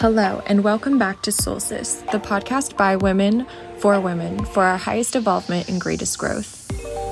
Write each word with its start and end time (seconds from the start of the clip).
Hello, 0.00 0.42
and 0.46 0.64
welcome 0.64 0.96
back 0.96 1.20
to 1.20 1.30
Soul 1.30 1.60
Sis, 1.60 1.96
the 2.10 2.18
podcast 2.18 2.74
by 2.74 2.96
women 2.96 3.46
for 3.80 4.00
women 4.00 4.42
for 4.46 4.62
our 4.62 4.78
highest 4.78 5.14
involvement 5.14 5.68
and 5.68 5.78
greatest 5.78 6.16
growth. 6.16 6.70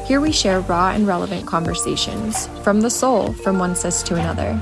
Here 0.08 0.22
we 0.22 0.32
share 0.32 0.60
raw 0.60 0.92
and 0.92 1.06
relevant 1.06 1.46
conversations 1.46 2.46
from 2.64 2.80
the 2.80 2.88
soul 2.88 3.34
from 3.34 3.58
one 3.58 3.76
sis 3.76 4.02
to 4.04 4.14
another. 4.14 4.58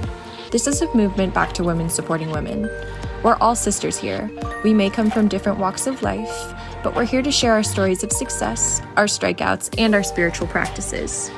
This 0.51 0.66
is 0.66 0.83
a 0.83 0.93
movement 0.93 1.34
back 1.34 1.52
to 1.52 1.62
women 1.62 1.89
supporting 1.89 2.33
women. 2.33 2.62
We're 3.23 3.37
all 3.37 3.55
sisters 3.55 3.97
here. 3.97 4.29
We 4.65 4.74
may 4.74 4.91
come 4.91 5.09
from 5.09 5.29
different 5.29 5.61
walks 5.61 5.87
of 5.87 6.02
life, 6.02 6.52
but 6.83 6.97
we're 6.97 7.05
here 7.05 7.23
to 7.23 7.30
share 7.30 7.52
our 7.52 7.62
stories 7.62 8.02
of 8.02 8.11
success, 8.11 8.83
our 8.97 9.06
strikeouts, 9.06 9.79
and 9.79 9.95
our 9.95 10.02
spiritual 10.02 10.48
practices. 10.48 11.30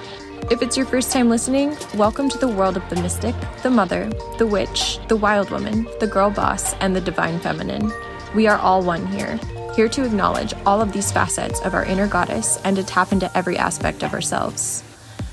If 0.51 0.63
it's 0.63 0.79
your 0.79 0.87
first 0.87 1.13
time 1.13 1.29
listening, 1.29 1.77
welcome 1.95 2.31
to 2.31 2.39
the 2.39 2.49
world 2.49 2.79
of 2.79 2.89
the 2.89 2.97
mystic, 3.03 3.35
the 3.63 3.69
mother, 3.69 4.11
the 4.39 4.47
witch, 4.47 4.99
the 5.09 5.17
wild 5.17 5.51
woman, 5.51 5.87
the 6.01 6.07
girl 6.07 6.31
boss, 6.31 6.73
and 6.77 6.97
the 6.97 7.03
divine 7.03 7.39
feminine. 7.39 7.93
We 8.35 8.47
are 8.47 8.57
all 8.57 8.83
one 8.83 9.07
here, 9.09 9.39
here 9.77 9.91
to 9.91 10.07
acknowledge 10.07 10.55
all 10.65 10.81
of 10.81 10.93
these 10.93 11.13
facets 11.13 11.61
of 11.61 11.75
our 11.75 11.85
inner 11.85 12.09
goddess 12.09 12.59
and 12.65 12.77
to 12.77 12.83
tap 12.83 13.13
into 13.13 13.31
every 13.37 13.59
aspect 13.59 14.03
of 14.03 14.15
ourselves. 14.15 14.83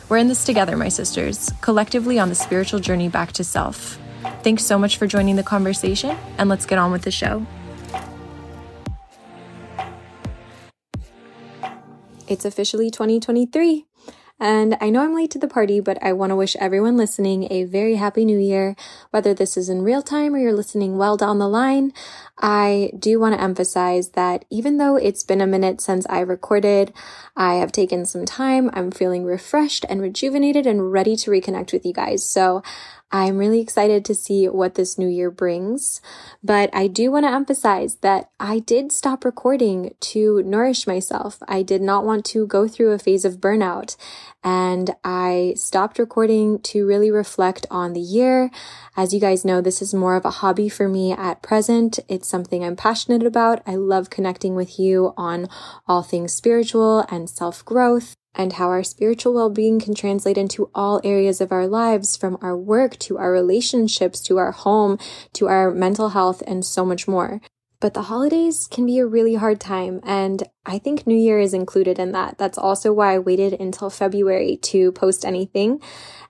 We're 0.10 0.18
in 0.18 0.28
this 0.28 0.44
together, 0.44 0.76
my 0.76 0.90
sisters, 0.90 1.50
collectively 1.62 2.20
on 2.20 2.28
the 2.28 2.36
spiritual 2.36 2.82
journey 2.82 3.08
back 3.08 3.32
to 3.34 3.44
self. 3.46 3.98
Thanks 4.44 4.66
so 4.66 4.78
much 4.78 4.98
for 4.98 5.08
joining 5.08 5.38
the 5.38 5.44
conversation, 5.44 6.18
and 6.38 6.50
let's 6.50 6.66
get 6.66 6.78
on 6.78 6.92
with 6.92 7.04
the 7.04 7.12
show. 7.12 7.46
It's 12.28 12.44
officially 12.44 12.92
2023. 12.92 13.86
And 14.38 14.76
I 14.82 14.90
know 14.90 15.02
I'm 15.02 15.16
late 15.16 15.32
to 15.32 15.40
the 15.40 15.48
party, 15.48 15.80
but 15.80 15.98
I 16.04 16.12
want 16.12 16.32
to 16.32 16.36
wish 16.36 16.58
everyone 16.58 16.98
listening 16.98 17.52
a 17.52 17.64
very 17.64 17.96
happy 17.96 18.26
new 18.26 18.38
year. 18.38 18.76
Whether 19.12 19.34
this 19.34 19.56
is 19.56 19.70
in 19.70 19.82
real 19.82 20.02
time 20.02 20.36
or 20.36 20.40
you're 20.40 20.52
listening 20.52 20.98
well 20.98 21.16
down 21.16 21.40
the 21.40 21.48
line, 21.48 21.94
I 22.38 22.92
do 23.00 23.18
want 23.18 23.36
to 23.36 23.42
emphasize 23.42 24.10
that 24.10 24.44
even 24.50 24.76
though 24.78 24.98
it's 24.98 25.24
been 25.24 25.40
a 25.40 25.48
minute 25.48 25.80
since 25.80 26.06
I 26.10 26.20
recorded, 26.20 26.94
I 27.38 27.56
have 27.56 27.72
taken 27.72 28.06
some 28.06 28.26
time. 28.26 28.70
I'm 28.74 28.92
feeling 28.92 29.24
refreshed 29.24 29.86
and 29.88 30.02
rejuvenated 30.02 30.68
and 30.68 30.92
ready 30.92 31.16
to 31.16 31.32
reconnect 31.32 31.72
with 31.72 31.86
you 31.86 31.94
guys. 31.94 32.28
So 32.28 32.62
I'm 33.16 33.38
really 33.38 33.62
excited 33.62 34.04
to 34.04 34.14
see 34.14 34.50
what 34.50 34.76
this 34.76 34.98
new 34.98 35.08
year 35.08 35.32
brings. 35.32 36.02
But 36.44 36.70
I 36.74 36.88
do 36.88 37.14
want 37.14 37.26
to 37.26 37.32
emphasize 37.32 37.96
that 38.02 38.30
I 38.42 38.60
did 38.60 38.92
stop 38.92 39.24
recording 39.24 39.96
to 40.12 40.44
nourish 40.44 40.86
myself. 40.86 41.38
I 41.48 41.62
did 41.62 41.82
not 41.82 42.04
want 42.04 42.26
to 42.26 42.46
go 42.46 42.68
through 42.68 42.92
a 42.92 43.00
phase 43.00 43.24
of 43.24 43.38
burnout. 43.38 43.96
And 44.44 44.98
I 45.06 45.54
stopped 45.56 45.98
recording 45.98 46.60
to 46.64 46.86
really 46.86 47.10
reflect 47.10 47.66
on 47.72 47.94
the 47.94 48.02
year. 48.02 48.52
As 48.98 49.14
you 49.14 49.22
guys 49.22 49.46
know, 49.46 49.62
this 49.62 49.82
is 49.82 49.94
more 49.94 50.18
of 50.18 50.26
a 50.26 50.42
hobby 50.42 50.68
for 50.68 50.90
me 50.90 51.14
at 51.14 51.42
present. 51.42 52.00
It's 52.10 52.28
something 52.28 52.66
I'm 52.66 52.76
passionate 52.76 53.26
about. 53.26 53.62
I 53.66 53.76
love 53.76 54.10
connecting 54.10 54.56
with 54.56 54.78
you 54.78 55.14
on 55.16 55.48
all 55.88 56.04
things 56.04 56.34
spiritual 56.34 57.06
and 57.10 57.30
self 57.30 57.64
growth 57.64 58.18
and 58.36 58.54
how 58.54 58.68
our 58.68 58.84
spiritual 58.84 59.34
well 59.34 59.50
being 59.50 59.80
can 59.80 59.96
translate 59.96 60.38
into 60.38 60.70
all 60.76 61.02
areas 61.04 61.42
of 61.42 61.52
our 61.52 61.68
lives 61.68 62.16
from 62.16 62.38
our 62.42 62.56
work 62.56 62.98
to 63.00 63.18
our 63.18 63.32
relationships 63.32 64.22
to 64.22 64.38
our 64.38 64.52
home 64.52 64.98
to 65.34 65.48
our 65.48 65.72
mental 65.72 66.10
health 66.10 66.44
and 66.46 66.66
so 66.66 66.86
much 66.86 67.08
more. 67.08 67.42
But 67.80 67.94
the 67.94 68.04
holidays 68.04 68.68
can 68.68 68.86
be 68.86 69.00
a 69.00 69.06
really 69.06 69.36
hard 69.36 69.60
time, 69.60 70.00
and 70.04 70.44
I 70.66 70.80
think 70.80 71.06
New 71.06 71.18
Year 71.18 71.40
is 71.40 71.54
included 71.54 72.00
in 72.00 72.14
that. 72.14 72.38
That's 72.38 72.58
also 72.58 72.94
why 72.94 73.14
I 73.14 73.20
waited 73.20 73.54
until 73.54 73.90
February 73.90 74.58
to 74.64 74.92
post 74.94 75.26
anything 75.26 75.82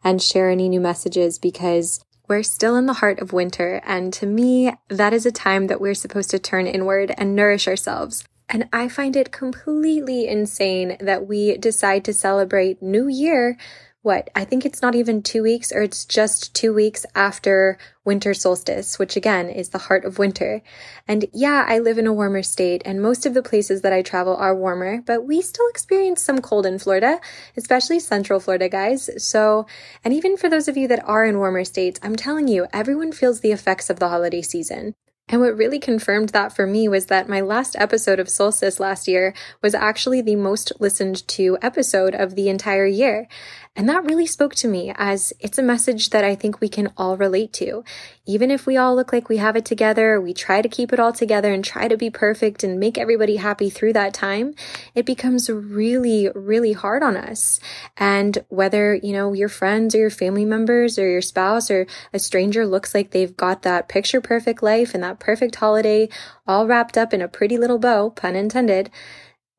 and 0.03 0.22
share 0.22 0.50
any 0.50 0.67
new 0.67 0.80
messages 0.80 1.38
because 1.39 2.03
we're 2.28 2.44
still 2.44 2.76
in 2.76 2.88
the 2.88 2.94
heart 2.94 3.20
of 3.20 3.31
winter, 3.31 3.80
and 3.86 4.11
to 4.14 4.26
me, 4.26 4.73
that 4.89 5.14
is 5.14 5.26
a 5.26 5.32
time 5.32 5.67
that 5.67 5.80
we're 5.80 5.94
supposed 5.94 6.32
to 6.32 6.39
turn 6.39 6.65
inward 6.65 7.14
and 7.17 7.36
nourish 7.36 7.67
ourselves. 7.67 8.26
And 8.48 8.70
I 8.72 8.89
find 8.89 9.16
it 9.16 9.32
completely 9.32 10.28
insane 10.28 10.98
that 11.00 11.28
we 11.28 11.58
decide 11.58 12.06
to 12.06 12.14
celebrate 12.14 12.82
New 12.82 13.08
Year. 13.08 13.58
What? 14.04 14.30
I 14.36 14.45
think 14.45 14.67
it's 14.67 14.83
not 14.83 14.94
even 14.94 15.23
two 15.23 15.42
weeks, 15.42 15.72
or 15.72 15.82
it's 15.82 16.06
just 16.06 16.54
two 16.54 16.76
weeks 16.76 17.08
after 17.16 17.80
winter 18.04 18.36
solstice, 18.36 19.00
which 19.00 19.16
again 19.16 19.50
is 19.50 19.70
the 19.70 19.80
heart 19.80 20.06
of 20.06 20.20
winter. 20.20 20.61
And 21.08 21.26
yeah, 21.33 21.66
I 21.67 21.80
live 21.80 21.98
in 21.98 22.06
a 22.06 22.14
warmer 22.14 22.44
state, 22.44 22.83
and 22.86 23.02
most 23.02 23.26
of 23.26 23.33
the 23.33 23.42
places 23.42 23.82
that 23.82 23.94
I 23.94 24.04
travel 24.04 24.36
are 24.36 24.56
warmer, 24.56 25.02
but 25.02 25.26
we 25.26 25.42
still 25.42 25.67
experience 25.70 26.22
some 26.22 26.39
cold 26.39 26.67
in 26.67 26.77
Florida, 26.77 27.20
especially 27.58 28.00
central 28.00 28.39
Florida, 28.39 28.70
guys. 28.70 29.10
So, 29.17 29.66
and 30.04 30.14
even 30.14 30.38
for 30.38 30.50
those 30.50 30.67
of 30.67 30.77
you 30.77 30.88
that 30.89 31.04
are 31.04 31.26
in 31.26 31.39
warmer 31.39 31.64
states, 31.64 32.00
I'm 32.04 32.16
telling 32.16 32.48
you, 32.48 32.67
everyone 32.72 33.12
feels 33.12 33.39
the 33.39 33.54
effects 33.54 33.89
of 33.89 33.98
the 33.98 34.10
holiday 34.10 34.44
season. 34.44 34.94
And 35.27 35.41
what 35.41 35.58
really 35.58 35.80
confirmed 35.80 36.30
that 36.30 36.55
for 36.55 36.67
me 36.67 36.87
was 36.87 37.08
that 37.08 37.27
my 37.27 37.41
last 37.41 37.75
episode 37.80 38.19
of 38.19 38.30
Soul 38.30 38.52
Sis 38.52 38.80
last 38.80 39.08
year 39.08 39.33
was 39.61 39.73
actually 39.73 40.21
the 40.21 40.36
most 40.36 40.71
listened 40.80 41.27
to 41.30 41.58
episode 41.63 42.13
of 42.13 42.36
the 42.36 42.47
entire 42.47 42.86
year. 42.86 43.27
And 43.75 43.89
that 43.89 44.05
really 44.05 44.25
spoke 44.25 44.55
to 44.55 44.69
me 44.69 44.93
as 44.95 45.33
it's 45.41 45.58
a 45.58 45.63
message 45.63 46.11
that 46.11 46.23
I 46.23 46.33
think 46.33 46.61
we 46.61 46.69
can 46.69 46.93
all 46.95 47.17
relate 47.17 47.52
to. 47.53 47.83
Even 48.25 48.49
if 48.49 48.65
we 48.65 48.77
all 48.77 48.95
look 48.95 49.11
like 49.11 49.27
we 49.27 49.37
have 49.37 49.58
it 49.58 49.65
together, 49.65 50.19
we 50.19 50.33
try 50.33 50.61
to 50.61 50.69
keep 50.69 50.93
it 50.93 50.99
all 50.99 51.11
together 51.11 51.52
and 51.52 51.63
try 51.63 51.89
to 51.89 51.97
be 51.97 52.09
perfect 52.09 52.64
and 52.64 52.80
make 52.80 52.97
everybody 52.97 53.35
happy 53.35 53.69
through 53.69 53.91
that 53.93 54.14
time, 54.14 54.55
it 54.93 55.05
becomes 55.05 55.49
really, 55.49 56.30
really 56.33 56.71
hard 56.71 57.03
on 57.03 57.17
us. 57.17 57.59
And 57.97 58.37
whether, 58.47 58.95
you 58.95 59.11
know, 59.11 59.33
your 59.33 59.49
friends 59.49 59.93
or 59.93 59.99
your 59.99 60.09
family 60.09 60.45
members 60.45 60.97
or 60.97 61.09
your 61.09 61.21
spouse 61.21 61.69
or 61.69 61.85
a 62.14 62.19
stranger 62.19 62.65
looks 62.65 62.93
like 62.93 63.11
they've 63.11 63.35
got 63.35 63.64
that 63.64 63.89
picture 63.89 64.21
perfect 64.21 64.64
life 64.64 64.93
and 64.93 65.03
that 65.03 65.19
perfect 65.19 65.55
holiday 65.55 66.08
all 66.47 66.65
wrapped 66.65 66.97
up 66.97 67.14
in 67.14 67.21
a 67.21 67.27
pretty 67.27 67.58
little 67.58 67.80
bow, 67.80 68.09
pun 68.09 68.35
intended, 68.35 68.89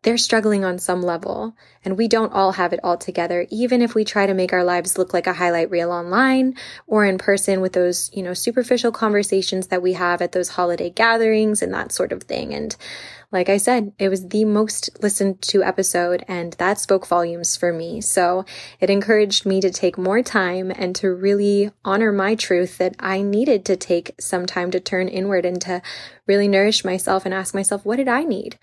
they're 0.02 0.18
struggling 0.18 0.64
on 0.64 0.78
some 0.78 1.02
level, 1.02 1.56
and 1.84 1.96
we 1.96 2.06
don't 2.06 2.32
all 2.32 2.52
have 2.52 2.72
it 2.72 2.80
all 2.84 2.96
together, 2.96 3.46
even 3.50 3.82
if 3.82 3.94
we 3.94 4.04
try 4.04 4.26
to 4.26 4.34
make 4.34 4.52
our 4.52 4.62
lives 4.62 4.98
look 4.98 5.12
like 5.12 5.26
a 5.26 5.32
highlight 5.32 5.70
reel 5.70 5.90
online 5.90 6.54
or 6.86 7.04
in 7.04 7.18
person 7.18 7.60
with 7.60 7.72
those, 7.72 8.10
you 8.12 8.22
know, 8.22 8.34
superficial 8.34 8.92
conversations 8.92 9.66
that 9.68 9.82
we 9.82 9.94
have 9.94 10.22
at 10.22 10.32
those 10.32 10.50
holiday 10.50 10.90
gatherings 10.90 11.60
and 11.60 11.74
that 11.74 11.90
sort 11.90 12.12
of 12.12 12.22
thing. 12.24 12.54
And 12.54 12.76
like 13.32 13.48
I 13.48 13.56
said, 13.56 13.92
it 13.98 14.08
was 14.08 14.28
the 14.28 14.44
most 14.44 14.90
listened 15.02 15.42
to 15.42 15.64
episode, 15.64 16.24
and 16.28 16.52
that 16.54 16.78
spoke 16.78 17.06
volumes 17.08 17.56
for 17.56 17.72
me. 17.72 18.00
So 18.00 18.44
it 18.78 18.88
encouraged 18.88 19.44
me 19.44 19.60
to 19.60 19.70
take 19.70 19.98
more 19.98 20.22
time 20.22 20.70
and 20.70 20.94
to 20.96 21.12
really 21.12 21.72
honor 21.84 22.12
my 22.12 22.36
truth 22.36 22.78
that 22.78 22.94
I 23.00 23.22
needed 23.22 23.64
to 23.64 23.76
take 23.76 24.14
some 24.20 24.46
time 24.46 24.70
to 24.70 24.78
turn 24.78 25.08
inward 25.08 25.44
and 25.44 25.60
to 25.62 25.82
really 26.26 26.46
nourish 26.46 26.84
myself 26.84 27.24
and 27.24 27.34
ask 27.34 27.52
myself, 27.54 27.84
what 27.84 27.96
did 27.96 28.08
I 28.08 28.22
need? 28.22 28.58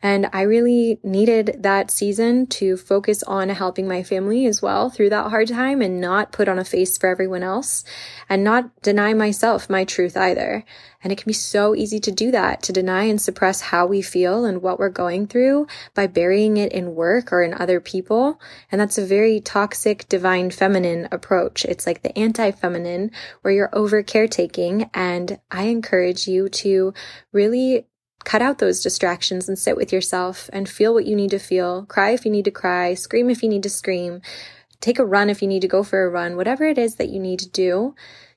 And 0.00 0.30
I 0.32 0.42
really 0.42 1.00
needed 1.02 1.56
that 1.58 1.90
season 1.90 2.46
to 2.46 2.76
focus 2.76 3.24
on 3.24 3.48
helping 3.48 3.88
my 3.88 4.04
family 4.04 4.46
as 4.46 4.62
well 4.62 4.90
through 4.90 5.10
that 5.10 5.30
hard 5.30 5.48
time 5.48 5.82
and 5.82 6.00
not 6.00 6.30
put 6.30 6.48
on 6.48 6.56
a 6.56 6.64
face 6.64 6.96
for 6.96 7.08
everyone 7.08 7.42
else 7.42 7.82
and 8.28 8.44
not 8.44 8.80
deny 8.80 9.12
myself 9.12 9.68
my 9.68 9.84
truth 9.84 10.16
either. 10.16 10.64
And 11.02 11.12
it 11.12 11.16
can 11.16 11.26
be 11.26 11.32
so 11.32 11.74
easy 11.74 11.98
to 12.00 12.12
do 12.12 12.30
that, 12.30 12.62
to 12.64 12.72
deny 12.72 13.04
and 13.04 13.20
suppress 13.20 13.60
how 13.60 13.86
we 13.86 14.00
feel 14.00 14.44
and 14.44 14.62
what 14.62 14.78
we're 14.78 14.88
going 14.88 15.26
through 15.26 15.66
by 15.94 16.06
burying 16.06 16.58
it 16.58 16.72
in 16.72 16.94
work 16.94 17.32
or 17.32 17.42
in 17.42 17.54
other 17.54 17.80
people. 17.80 18.40
And 18.70 18.80
that's 18.80 18.98
a 18.98 19.06
very 19.06 19.40
toxic 19.40 20.08
divine 20.08 20.50
feminine 20.50 21.08
approach. 21.10 21.64
It's 21.64 21.88
like 21.88 22.02
the 22.02 22.16
anti 22.16 22.52
feminine 22.52 23.10
where 23.42 23.54
you're 23.54 23.76
over 23.76 24.04
caretaking. 24.04 24.90
And 24.94 25.40
I 25.50 25.64
encourage 25.64 26.28
you 26.28 26.48
to 26.50 26.94
really 27.32 27.86
cut 28.28 28.42
out 28.42 28.58
those 28.58 28.82
distractions 28.82 29.48
and 29.48 29.58
sit 29.58 29.74
with 29.74 29.90
yourself 29.90 30.50
and 30.52 30.68
feel 30.68 30.92
what 30.92 31.06
you 31.06 31.16
need 31.16 31.30
to 31.30 31.38
feel. 31.38 31.86
Cry 31.86 32.10
if 32.10 32.26
you 32.26 32.30
need 32.30 32.44
to 32.44 32.50
cry, 32.50 32.92
scream 32.92 33.30
if 33.30 33.42
you 33.42 33.48
need 33.48 33.62
to 33.62 33.70
scream, 33.70 34.20
take 34.82 34.98
a 34.98 35.06
run 35.06 35.30
if 35.30 35.40
you 35.40 35.48
need 35.48 35.62
to 35.62 35.66
go 35.66 35.82
for 35.82 36.04
a 36.04 36.10
run, 36.10 36.36
whatever 36.36 36.66
it 36.66 36.76
is 36.76 36.96
that 36.96 37.08
you 37.08 37.18
need 37.18 37.38
to 37.38 37.48
do, 37.48 37.94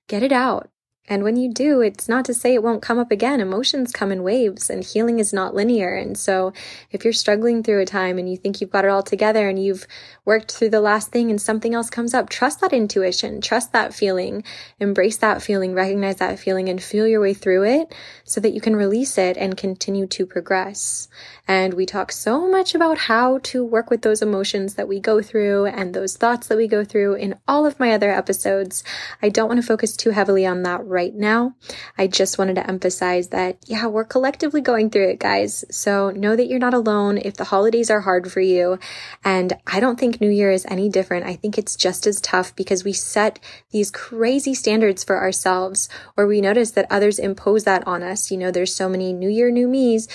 get 0.07 0.23
it 0.23 0.31
out. 0.31 0.69
And 1.11 1.23
when 1.23 1.35
you 1.35 1.51
do, 1.51 1.81
it's 1.81 2.07
not 2.07 2.23
to 2.23 2.33
say 2.33 2.53
it 2.53 2.63
won't 2.63 2.81
come 2.81 2.97
up 2.97 3.11
again. 3.11 3.41
Emotions 3.41 3.91
come 3.91 4.13
in 4.13 4.23
waves 4.23 4.69
and 4.69 4.81
healing 4.81 5.19
is 5.19 5.33
not 5.33 5.53
linear. 5.53 5.93
And 5.93 6.17
so 6.17 6.53
if 6.89 7.03
you're 7.03 7.11
struggling 7.11 7.63
through 7.63 7.81
a 7.81 7.85
time 7.85 8.17
and 8.17 8.31
you 8.31 8.37
think 8.37 8.61
you've 8.61 8.71
got 8.71 8.85
it 8.85 8.91
all 8.91 9.03
together 9.03 9.49
and 9.49 9.61
you've 9.61 9.85
worked 10.23 10.53
through 10.53 10.69
the 10.69 10.79
last 10.79 11.11
thing 11.11 11.29
and 11.29 11.41
something 11.41 11.75
else 11.75 11.89
comes 11.89 12.13
up, 12.13 12.29
trust 12.29 12.61
that 12.61 12.71
intuition, 12.71 13.41
trust 13.41 13.73
that 13.73 13.93
feeling, 13.93 14.41
embrace 14.79 15.17
that 15.17 15.41
feeling, 15.41 15.73
recognize 15.73 16.15
that 16.15 16.39
feeling 16.39 16.69
and 16.69 16.81
feel 16.81 17.05
your 17.05 17.19
way 17.19 17.33
through 17.33 17.65
it 17.65 17.93
so 18.23 18.39
that 18.39 18.53
you 18.53 18.61
can 18.61 18.77
release 18.77 19.17
it 19.17 19.35
and 19.35 19.57
continue 19.57 20.07
to 20.07 20.25
progress. 20.25 21.09
And 21.45 21.73
we 21.73 21.85
talk 21.85 22.13
so 22.13 22.49
much 22.49 22.73
about 22.73 22.97
how 22.97 23.39
to 23.39 23.65
work 23.65 23.89
with 23.89 24.03
those 24.03 24.21
emotions 24.21 24.75
that 24.75 24.87
we 24.87 25.01
go 25.01 25.21
through 25.21 25.65
and 25.65 25.93
those 25.93 26.15
thoughts 26.15 26.47
that 26.47 26.57
we 26.57 26.69
go 26.69 26.85
through 26.85 27.15
in 27.15 27.37
all 27.49 27.65
of 27.65 27.81
my 27.81 27.91
other 27.91 28.11
episodes. 28.11 28.85
I 29.21 29.27
don't 29.27 29.49
want 29.49 29.59
to 29.59 29.67
focus 29.67 29.97
too 29.97 30.11
heavily 30.11 30.45
on 30.45 30.63
that 30.63 30.85
right 30.85 31.00
right 31.01 31.15
now. 31.15 31.55
I 31.97 32.05
just 32.05 32.37
wanted 32.37 32.55
to 32.55 32.67
emphasize 32.69 33.29
that, 33.29 33.57
yeah, 33.65 33.87
we're 33.87 34.03
collectively 34.03 34.61
going 34.61 34.91
through 34.91 35.09
it, 35.09 35.19
guys. 35.19 35.65
So 35.71 36.11
know 36.11 36.35
that 36.35 36.45
you're 36.47 36.59
not 36.59 36.75
alone 36.75 37.17
if 37.17 37.37
the 37.37 37.45
holidays 37.45 37.89
are 37.89 38.01
hard 38.01 38.31
for 38.31 38.39
you. 38.39 38.77
And 39.23 39.53
I 39.65 39.79
don't 39.79 39.99
think 39.99 40.21
New 40.21 40.29
Year 40.29 40.51
is 40.51 40.65
any 40.69 40.89
different. 40.89 41.25
I 41.25 41.35
think 41.35 41.57
it's 41.57 41.75
just 41.75 42.05
as 42.05 42.21
tough 42.21 42.55
because 42.55 42.83
we 42.83 42.93
set 42.93 43.39
these 43.71 43.89
crazy 43.89 44.53
standards 44.53 45.03
for 45.03 45.17
ourselves 45.17 45.89
or 46.15 46.27
we 46.27 46.39
notice 46.39 46.71
that 46.71 46.91
others 46.91 47.17
impose 47.17 47.63
that 47.63 47.85
on 47.87 48.03
us. 48.03 48.29
You 48.29 48.37
know, 48.37 48.51
there's 48.51 48.75
so 48.75 48.87
many 48.87 49.11
New 49.11 49.29
Year, 49.29 49.49
New 49.49 49.67
Me's 49.67 50.07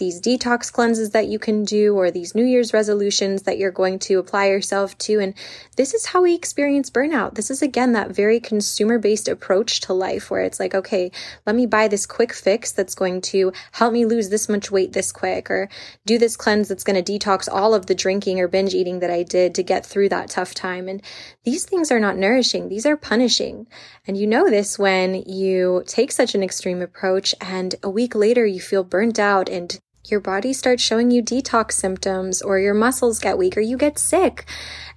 these 0.00 0.20
detox 0.20 0.72
cleanses 0.72 1.10
that 1.10 1.28
you 1.28 1.38
can 1.38 1.62
do 1.62 1.94
or 1.94 2.10
these 2.10 2.34
New 2.34 2.44
Year's 2.44 2.72
resolutions 2.72 3.42
that 3.42 3.58
you're 3.58 3.70
going 3.70 4.00
to 4.00 4.18
apply 4.18 4.48
yourself 4.48 4.98
to. 4.98 5.20
And 5.20 5.34
this 5.76 5.94
is 5.94 6.06
how 6.06 6.22
we 6.22 6.34
experience 6.34 6.90
burnout. 6.90 7.34
This 7.34 7.50
is 7.50 7.62
again 7.62 7.92
that 7.92 8.10
very 8.10 8.40
consumer 8.40 8.98
based 8.98 9.28
approach 9.28 9.82
to 9.82 9.92
life 9.92 10.30
where 10.30 10.42
it's 10.42 10.58
like, 10.58 10.74
okay, 10.74 11.12
let 11.46 11.54
me 11.54 11.66
buy 11.66 11.86
this 11.86 12.06
quick 12.06 12.32
fix 12.32 12.72
that's 12.72 12.96
going 12.96 13.20
to 13.20 13.52
help 13.72 13.92
me 13.92 14.04
lose 14.04 14.30
this 14.30 14.48
much 14.48 14.70
weight 14.70 14.92
this 14.92 15.12
quick 15.12 15.50
or 15.50 15.68
do 16.06 16.18
this 16.18 16.36
cleanse 16.36 16.68
that's 16.68 16.84
going 16.84 17.02
to 17.02 17.18
detox 17.18 17.46
all 17.50 17.74
of 17.74 17.86
the 17.86 17.94
drinking 17.94 18.40
or 18.40 18.48
binge 18.48 18.74
eating 18.74 19.00
that 19.00 19.10
I 19.10 19.22
did 19.22 19.54
to 19.54 19.62
get 19.62 19.84
through 19.84 20.08
that 20.08 20.30
tough 20.30 20.54
time. 20.54 20.88
And 20.88 21.02
these 21.44 21.66
things 21.66 21.92
are 21.92 22.00
not 22.00 22.16
nourishing. 22.16 22.68
These 22.68 22.86
are 22.86 22.96
punishing. 22.96 23.66
And 24.06 24.16
you 24.16 24.26
know 24.26 24.48
this 24.48 24.78
when 24.78 25.22
you 25.26 25.84
take 25.86 26.10
such 26.10 26.34
an 26.34 26.42
extreme 26.42 26.80
approach 26.80 27.34
and 27.38 27.74
a 27.82 27.90
week 27.90 28.14
later 28.14 28.46
you 28.46 28.60
feel 28.60 28.82
burnt 28.82 29.18
out 29.18 29.50
and 29.50 29.78
your 30.04 30.20
body 30.20 30.52
starts 30.52 30.82
showing 30.82 31.10
you 31.10 31.22
detox 31.22 31.72
symptoms 31.72 32.40
or 32.42 32.58
your 32.58 32.74
muscles 32.74 33.18
get 33.18 33.38
weak 33.38 33.56
or 33.56 33.60
you 33.60 33.76
get 33.76 33.98
sick. 33.98 34.46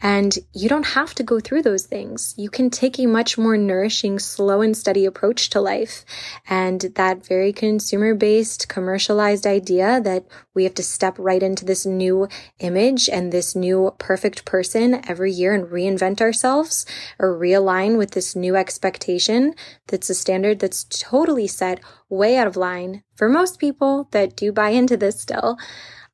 And 0.01 0.38
you 0.53 0.67
don't 0.67 0.88
have 0.88 1.13
to 1.15 1.23
go 1.23 1.39
through 1.39 1.61
those 1.61 1.85
things. 1.85 2.33
You 2.38 2.50
can 2.50 2.69
take 2.69 3.00
a 3.00 3.05
much 3.05 3.38
more 3.38 3.55
nourishing, 3.55 4.19
slow 4.19 4.61
and 4.61 4.75
steady 4.75 5.05
approach 5.05 5.50
to 5.51 5.61
life. 5.61 6.03
And 6.50 6.81
that 6.95 7.25
very 7.25 7.53
consumer 7.53 8.13
based, 8.13 8.67
commercialized 8.67 9.47
idea 9.47 10.01
that 10.01 10.25
we 10.53 10.65
have 10.65 10.73
to 10.75 10.83
step 10.83 11.15
right 11.17 11.41
into 11.41 11.63
this 11.63 11.85
new 11.85 12.27
image 12.59 13.07
and 13.09 13.31
this 13.31 13.55
new 13.55 13.95
perfect 13.97 14.44
person 14.45 15.01
every 15.07 15.31
year 15.31 15.53
and 15.53 15.65
reinvent 15.65 16.19
ourselves 16.21 16.85
or 17.17 17.38
realign 17.39 17.97
with 17.97 18.11
this 18.11 18.35
new 18.35 18.55
expectation 18.55 19.53
that's 19.88 20.09
a 20.09 20.15
standard 20.15 20.59
that's 20.59 20.85
totally 20.89 21.47
set 21.47 21.79
way 22.13 22.38
out 22.38 22.48
of 22.48 22.56
line 22.56 23.04
for 23.15 23.27
most 23.27 23.60
people 23.60 24.07
that 24.12 24.36
do 24.36 24.51
buy 24.51 24.69
into 24.69 24.98
this 24.98 25.19
still. 25.19 25.57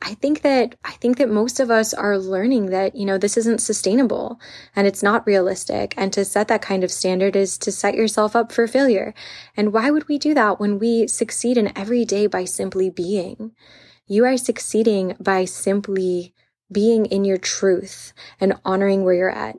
I 0.01 0.13
think 0.13 0.43
that 0.43 0.75
I 0.85 0.91
think 0.93 1.17
that 1.17 1.29
most 1.29 1.59
of 1.59 1.69
us 1.69 1.93
are 1.93 2.17
learning 2.17 2.67
that, 2.67 2.95
you 2.95 3.05
know, 3.05 3.17
this 3.17 3.35
isn't 3.35 3.59
sustainable 3.59 4.39
and 4.73 4.87
it's 4.87 5.03
not 5.03 5.27
realistic. 5.27 5.93
And 5.97 6.13
to 6.13 6.23
set 6.23 6.47
that 6.47 6.61
kind 6.61 6.85
of 6.85 6.91
standard 6.91 7.35
is 7.35 7.57
to 7.59 7.71
set 7.71 7.95
yourself 7.95 8.33
up 8.33 8.51
for 8.51 8.65
failure. 8.65 9.13
And 9.57 9.73
why 9.73 9.91
would 9.91 10.07
we 10.07 10.17
do 10.17 10.33
that 10.33 10.59
when 10.59 10.79
we 10.79 11.07
succeed 11.07 11.57
in 11.57 11.77
every 11.77 12.05
day 12.05 12.27
by 12.27 12.45
simply 12.45 12.89
being? 12.89 13.51
You 14.07 14.25
are 14.25 14.37
succeeding 14.37 15.17
by 15.19 15.43
simply 15.45 16.33
being 16.71 17.05
in 17.05 17.25
your 17.25 17.37
truth 17.37 18.13
and 18.39 18.59
honoring 18.63 19.03
where 19.03 19.15
you're 19.15 19.29
at. 19.29 19.57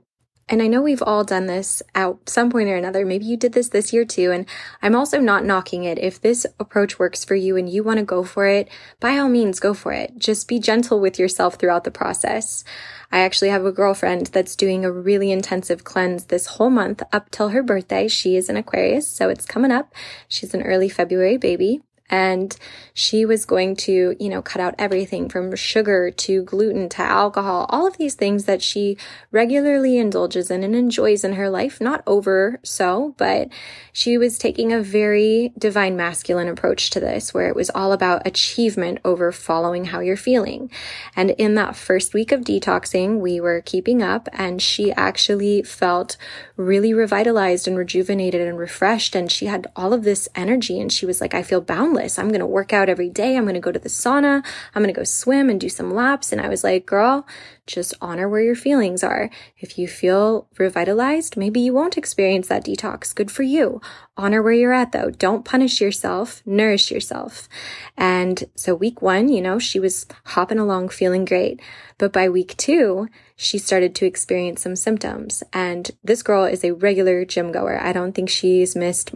And 0.50 0.60
I 0.60 0.66
know 0.66 0.82
we've 0.82 1.02
all 1.02 1.22
done 1.22 1.46
this 1.46 1.80
at 1.94 2.28
some 2.28 2.50
point 2.50 2.68
or 2.68 2.74
another. 2.74 3.06
Maybe 3.06 3.24
you 3.24 3.36
did 3.36 3.52
this 3.52 3.68
this 3.68 3.92
year 3.92 4.04
too. 4.04 4.32
And 4.32 4.46
I'm 4.82 4.96
also 4.96 5.20
not 5.20 5.44
knocking 5.44 5.84
it. 5.84 5.96
If 5.96 6.20
this 6.20 6.44
approach 6.58 6.98
works 6.98 7.24
for 7.24 7.36
you 7.36 7.56
and 7.56 7.68
you 7.68 7.84
want 7.84 8.00
to 8.00 8.04
go 8.04 8.24
for 8.24 8.48
it, 8.48 8.68
by 8.98 9.16
all 9.16 9.28
means, 9.28 9.60
go 9.60 9.74
for 9.74 9.92
it. 9.92 10.18
Just 10.18 10.48
be 10.48 10.58
gentle 10.58 10.98
with 10.98 11.20
yourself 11.20 11.54
throughout 11.54 11.84
the 11.84 11.92
process. 11.92 12.64
I 13.12 13.20
actually 13.20 13.50
have 13.50 13.64
a 13.64 13.70
girlfriend 13.70 14.26
that's 14.26 14.56
doing 14.56 14.84
a 14.84 14.90
really 14.90 15.30
intensive 15.30 15.84
cleanse 15.84 16.24
this 16.24 16.46
whole 16.46 16.70
month 16.70 17.00
up 17.12 17.30
till 17.30 17.50
her 17.50 17.62
birthday. 17.62 18.08
She 18.08 18.34
is 18.34 18.48
an 18.48 18.56
Aquarius, 18.56 19.08
so 19.08 19.28
it's 19.28 19.46
coming 19.46 19.70
up. 19.70 19.94
She's 20.26 20.52
an 20.52 20.62
early 20.62 20.88
February 20.88 21.36
baby. 21.36 21.80
And 22.10 22.54
she 22.92 23.24
was 23.24 23.44
going 23.44 23.76
to, 23.76 24.16
you 24.18 24.28
know, 24.28 24.42
cut 24.42 24.60
out 24.60 24.74
everything 24.78 25.28
from 25.28 25.54
sugar 25.54 26.10
to 26.10 26.42
gluten 26.42 26.88
to 26.90 27.02
alcohol, 27.02 27.66
all 27.70 27.86
of 27.86 27.96
these 27.96 28.14
things 28.14 28.44
that 28.44 28.60
she 28.60 28.98
regularly 29.30 29.96
indulges 29.96 30.50
in 30.50 30.64
and 30.64 30.74
enjoys 30.74 31.24
in 31.24 31.34
her 31.34 31.48
life. 31.48 31.80
Not 31.80 32.02
over 32.06 32.58
so, 32.64 33.14
but 33.16 33.48
she 33.92 34.18
was 34.18 34.38
taking 34.38 34.72
a 34.72 34.82
very 34.82 35.52
divine 35.56 35.96
masculine 35.96 36.48
approach 36.48 36.90
to 36.90 37.00
this, 37.00 37.32
where 37.32 37.48
it 37.48 37.56
was 37.56 37.70
all 37.70 37.92
about 37.92 38.26
achievement 38.26 38.98
over 39.04 39.30
following 39.30 39.86
how 39.86 40.00
you're 40.00 40.16
feeling. 40.16 40.70
And 41.14 41.30
in 41.30 41.54
that 41.54 41.76
first 41.76 42.12
week 42.12 42.32
of 42.32 42.40
detoxing, 42.40 43.20
we 43.20 43.40
were 43.40 43.62
keeping 43.64 44.02
up 44.02 44.28
and 44.32 44.60
she 44.60 44.92
actually 44.92 45.62
felt 45.62 46.16
really 46.56 46.92
revitalized 46.92 47.68
and 47.68 47.76
rejuvenated 47.76 48.40
and 48.40 48.58
refreshed. 48.58 49.14
And 49.14 49.30
she 49.30 49.46
had 49.46 49.68
all 49.76 49.92
of 49.92 50.02
this 50.02 50.28
energy 50.34 50.80
and 50.80 50.92
she 50.92 51.06
was 51.06 51.20
like, 51.20 51.34
I 51.34 51.42
feel 51.42 51.60
boundless 51.60 51.99
I'm 52.00 52.28
going 52.28 52.40
to 52.40 52.46
work 52.46 52.72
out 52.72 52.88
every 52.88 53.10
day. 53.10 53.36
I'm 53.36 53.44
going 53.44 53.54
to 53.54 53.60
go 53.60 53.72
to 53.72 53.78
the 53.78 53.88
sauna. 53.88 54.44
I'm 54.74 54.82
going 54.82 54.94
to 54.94 54.98
go 54.98 55.04
swim 55.04 55.50
and 55.50 55.60
do 55.60 55.68
some 55.68 55.94
laps. 55.94 56.32
And 56.32 56.40
I 56.40 56.48
was 56.48 56.64
like, 56.64 56.86
girl, 56.86 57.26
just 57.66 57.94
honor 58.00 58.28
where 58.28 58.42
your 58.42 58.54
feelings 58.54 59.04
are. 59.04 59.30
If 59.58 59.78
you 59.78 59.86
feel 59.86 60.48
revitalized, 60.58 61.36
maybe 61.36 61.60
you 61.60 61.72
won't 61.72 61.96
experience 61.96 62.48
that 62.48 62.64
detox. 62.64 63.14
Good 63.14 63.30
for 63.30 63.42
you. 63.42 63.80
Honor 64.16 64.42
where 64.42 64.52
you're 64.52 64.72
at 64.72 64.92
though. 64.92 65.10
Don't 65.10 65.44
punish 65.44 65.80
yourself. 65.80 66.42
Nourish 66.44 66.90
yourself. 66.90 67.48
And 67.96 68.44
so 68.54 68.74
week 68.74 69.00
one, 69.00 69.28
you 69.28 69.40
know, 69.40 69.58
she 69.58 69.78
was 69.78 70.06
hopping 70.26 70.58
along 70.58 70.90
feeling 70.90 71.24
great. 71.24 71.60
But 71.96 72.12
by 72.12 72.28
week 72.28 72.56
two, 72.56 73.08
she 73.36 73.58
started 73.58 73.94
to 73.94 74.06
experience 74.06 74.62
some 74.62 74.76
symptoms. 74.76 75.42
And 75.52 75.90
this 76.02 76.22
girl 76.22 76.44
is 76.44 76.64
a 76.64 76.74
regular 76.74 77.24
gym 77.24 77.52
goer. 77.52 77.80
I 77.80 77.92
don't 77.92 78.12
think 78.12 78.28
she's 78.28 78.74
missed 78.76 79.12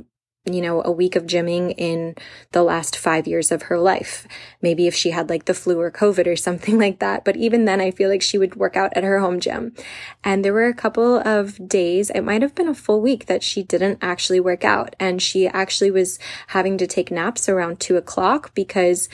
you 0.46 0.60
know, 0.60 0.82
a 0.84 0.90
week 0.90 1.16
of 1.16 1.24
gymming 1.24 1.74
in 1.78 2.14
the 2.52 2.62
last 2.62 2.96
five 2.96 3.26
years 3.26 3.50
of 3.50 3.62
her 3.62 3.78
life. 3.78 4.28
Maybe 4.60 4.86
if 4.86 4.94
she 4.94 5.10
had 5.10 5.30
like 5.30 5.46
the 5.46 5.54
flu 5.54 5.80
or 5.80 5.90
COVID 5.90 6.26
or 6.26 6.36
something 6.36 6.78
like 6.84 6.98
that. 6.98 7.24
But 7.24 7.36
even 7.36 7.64
then, 7.64 7.80
I 7.80 7.90
feel 7.90 8.10
like 8.10 8.20
she 8.20 8.36
would 8.36 8.56
work 8.56 8.76
out 8.76 8.92
at 8.94 9.04
her 9.04 9.20
home 9.20 9.40
gym. 9.40 9.74
And 10.22 10.44
there 10.44 10.52
were 10.52 10.66
a 10.66 10.74
couple 10.74 11.16
of 11.16 11.66
days, 11.66 12.10
it 12.10 12.20
might 12.20 12.42
have 12.42 12.54
been 12.54 12.68
a 12.68 12.74
full 12.74 13.00
week 13.00 13.26
that 13.26 13.42
she 13.42 13.62
didn't 13.62 13.98
actually 14.02 14.40
work 14.40 14.64
out. 14.64 14.94
And 15.00 15.22
she 15.22 15.46
actually 15.48 15.90
was 15.90 16.18
having 16.48 16.76
to 16.76 16.86
take 16.86 17.10
naps 17.10 17.48
around 17.48 17.80
two 17.80 17.96
o'clock 17.96 18.54
because 18.54 19.08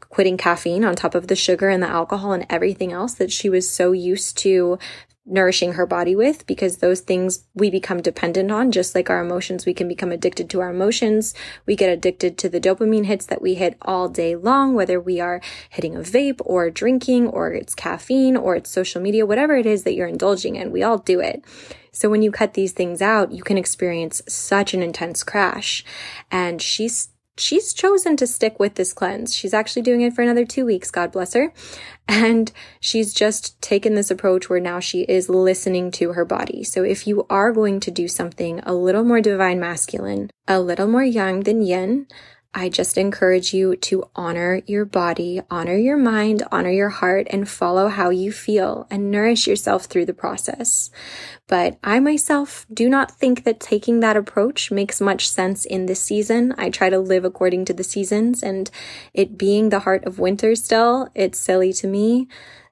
quitting 0.00 0.36
caffeine 0.36 0.84
on 0.84 0.94
top 0.94 1.14
of 1.14 1.26
the 1.26 1.36
sugar 1.36 1.68
and 1.68 1.82
the 1.82 1.88
alcohol 1.88 2.32
and 2.32 2.46
everything 2.48 2.92
else 2.92 3.14
that 3.14 3.32
she 3.32 3.48
was 3.48 3.68
so 3.68 3.92
used 3.92 4.36
to 4.38 4.78
nourishing 5.26 5.72
her 5.72 5.86
body 5.86 6.14
with 6.14 6.46
because 6.46 6.76
those 6.76 7.00
things 7.00 7.44
we 7.54 7.68
become 7.68 8.00
dependent 8.00 8.50
on 8.50 8.70
just 8.70 8.94
like 8.94 9.10
our 9.10 9.20
emotions 9.20 9.66
we 9.66 9.74
can 9.74 9.88
become 9.88 10.12
addicted 10.12 10.48
to 10.48 10.60
our 10.60 10.70
emotions. 10.70 11.34
We 11.66 11.74
get 11.74 11.90
addicted 11.90 12.38
to 12.38 12.48
the 12.48 12.60
dopamine 12.60 13.06
hits 13.06 13.26
that 13.26 13.42
we 13.42 13.54
hit 13.54 13.76
all 13.82 14.08
day 14.08 14.36
long 14.36 14.74
whether 14.74 15.00
we 15.00 15.20
are 15.20 15.40
hitting 15.68 15.96
a 15.96 16.00
vape 16.00 16.40
or 16.44 16.70
drinking 16.70 17.26
or 17.26 17.52
it's 17.52 17.74
caffeine 17.74 18.36
or 18.36 18.54
it's 18.54 18.70
social 18.70 19.02
media 19.02 19.26
whatever 19.26 19.56
it 19.56 19.66
is 19.66 19.82
that 19.82 19.94
you're 19.94 20.06
indulging 20.06 20.54
in 20.54 20.70
we 20.70 20.82
all 20.82 20.98
do 20.98 21.20
it. 21.20 21.44
So 21.90 22.08
when 22.08 22.22
you 22.22 22.30
cut 22.30 22.54
these 22.54 22.72
things 22.72 23.02
out 23.02 23.32
you 23.32 23.42
can 23.42 23.58
experience 23.58 24.22
such 24.28 24.74
an 24.74 24.82
intense 24.82 25.24
crash. 25.24 25.84
And 26.30 26.62
she's 26.62 27.08
she's 27.38 27.72
chosen 27.72 28.16
to 28.16 28.26
stick 28.26 28.58
with 28.58 28.74
this 28.74 28.92
cleanse. 28.92 29.34
She's 29.34 29.54
actually 29.54 29.82
doing 29.82 30.00
it 30.00 30.12
for 30.14 30.22
another 30.22 30.44
two 30.44 30.64
weeks, 30.64 30.90
God 30.90 31.12
bless 31.12 31.34
her. 31.34 31.52
And 32.08 32.52
she's 32.80 33.12
just 33.12 33.60
taken 33.60 33.94
this 33.94 34.10
approach 34.10 34.48
where 34.48 34.60
now 34.60 34.80
she 34.80 35.02
is 35.02 35.28
listening 35.28 35.90
to 35.92 36.12
her 36.12 36.24
body. 36.24 36.64
So 36.64 36.82
if 36.82 37.06
you 37.06 37.26
are 37.28 37.52
going 37.52 37.80
to 37.80 37.90
do 37.90 38.08
something 38.08 38.60
a 38.60 38.74
little 38.74 39.04
more 39.04 39.20
divine 39.20 39.60
masculine, 39.60 40.30
a 40.46 40.60
little 40.60 40.86
more 40.86 41.04
yang 41.04 41.40
than 41.40 41.62
yin, 41.62 42.06
I 42.56 42.70
just 42.70 42.96
encourage 42.96 43.52
you 43.52 43.76
to 43.76 44.08
honor 44.16 44.62
your 44.66 44.86
body, 44.86 45.42
honor 45.50 45.76
your 45.76 45.98
mind, 45.98 46.42
honor 46.50 46.70
your 46.70 46.88
heart, 46.88 47.26
and 47.28 47.46
follow 47.46 47.88
how 47.88 48.08
you 48.08 48.32
feel 48.32 48.86
and 48.90 49.10
nourish 49.10 49.46
yourself 49.46 49.84
through 49.84 50.06
the 50.06 50.14
process. 50.14 50.90
But 51.48 51.78
I 51.84 52.00
myself 52.00 52.64
do 52.72 52.88
not 52.88 53.10
think 53.10 53.44
that 53.44 53.60
taking 53.60 54.00
that 54.00 54.16
approach 54.16 54.70
makes 54.70 55.02
much 55.02 55.28
sense 55.28 55.66
in 55.66 55.84
this 55.84 56.00
season. 56.00 56.54
I 56.56 56.70
try 56.70 56.88
to 56.88 56.98
live 56.98 57.26
according 57.26 57.66
to 57.66 57.74
the 57.74 57.84
seasons, 57.84 58.42
and 58.42 58.70
it 59.12 59.36
being 59.36 59.68
the 59.68 59.80
heart 59.80 60.06
of 60.06 60.18
winter 60.18 60.54
still, 60.54 61.10
it's 61.14 61.38
silly 61.38 61.74
to 61.74 61.86
me 61.86 62.26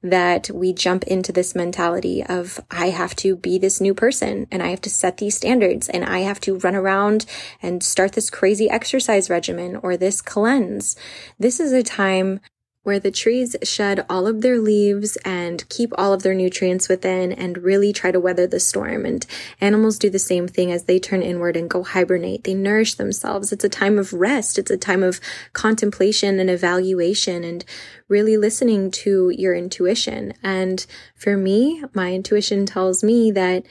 that 0.05 0.51
we 0.51 0.75
jump 0.75 1.03
into 1.05 1.33
this 1.33 1.55
mentality 1.55 2.23
of, 2.23 2.61
I 2.71 2.91
have 2.91 3.17
to 3.17 3.37
be 3.37 3.59
this 3.59 3.81
new 3.81 3.95
person 3.95 4.47
and 4.53 4.63
I 4.63 4.69
have 4.69 4.83
to 4.83 4.91
set 4.91 5.17
these 5.17 5.35
standards 5.35 5.89
and 5.89 6.05
I 6.05 6.21
have 6.21 6.41
to 6.41 6.59
run 6.59 6.77
around 6.77 7.25
and 7.63 7.83
start 7.83 8.13
this 8.13 8.29
crazy 8.29 8.69
exercise 8.69 9.31
regimen 9.31 9.77
or 9.77 9.97
this 9.97 10.21
cleanse. 10.21 10.95
This 11.39 11.59
is 11.59 11.73
a 11.73 11.83
time 11.83 12.41
where 12.85 13.01
the 13.01 13.11
trees 13.11 13.57
shed 13.63 14.07
all 14.09 14.27
of 14.27 14.43
their 14.43 14.59
leaves 14.59 15.17
and 15.25 15.69
keep 15.69 15.93
all 15.99 16.13
of 16.13 16.23
their 16.23 16.35
nutrients 16.35 16.89
within 16.89 17.33
and 17.33 17.59
really 17.59 17.93
try 17.93 18.13
to 18.13 18.21
weather 18.21 18.47
the 18.47 18.61
storm. 18.61 19.05
And 19.05 19.27
animals 19.61 19.99
do 19.99 20.09
the 20.09 20.19
same 20.19 20.47
thing 20.47 20.71
as 20.71 20.85
they 20.85 20.99
turn 20.99 21.23
inward 21.23 21.57
and 21.57 21.69
go 21.69 21.83
hibernate. 21.83 22.45
They 22.45 22.55
nourish 22.55 22.95
themselves. 22.95 23.53
It's 23.53 23.65
a 23.65 23.69
time 23.69 23.99
of 23.99 24.13
rest. 24.13 24.59
It's 24.59 24.71
a 24.71 24.77
time 24.77 25.03
of 25.03 25.21
contemplation 25.55 26.39
and 26.39 26.49
evaluation 26.49 27.43
and 27.43 27.65
really 28.09 28.37
listening 28.37 28.91
to 28.91 29.31
your 29.31 29.55
intuition. 29.55 30.35
And 30.43 30.85
for 31.17 31.37
me, 31.37 31.83
my 31.95 32.13
intuition 32.13 32.67
tells 32.67 33.03
me 33.03 33.31
that 33.33 33.65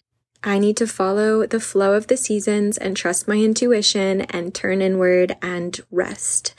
I 0.44 0.60
need 0.60 0.76
to 0.78 0.88
follow 0.88 1.46
the 1.48 1.60
flow 1.62 1.94
of 1.94 2.08
the 2.08 2.18
seasons 2.18 2.78
and 2.78 2.98
trust 2.98 3.30
my 3.30 3.38
intuition 3.38 4.22
and 4.22 4.54
turn 4.54 4.82
inward 4.82 5.38
and 5.42 5.80
rest. 5.90 6.54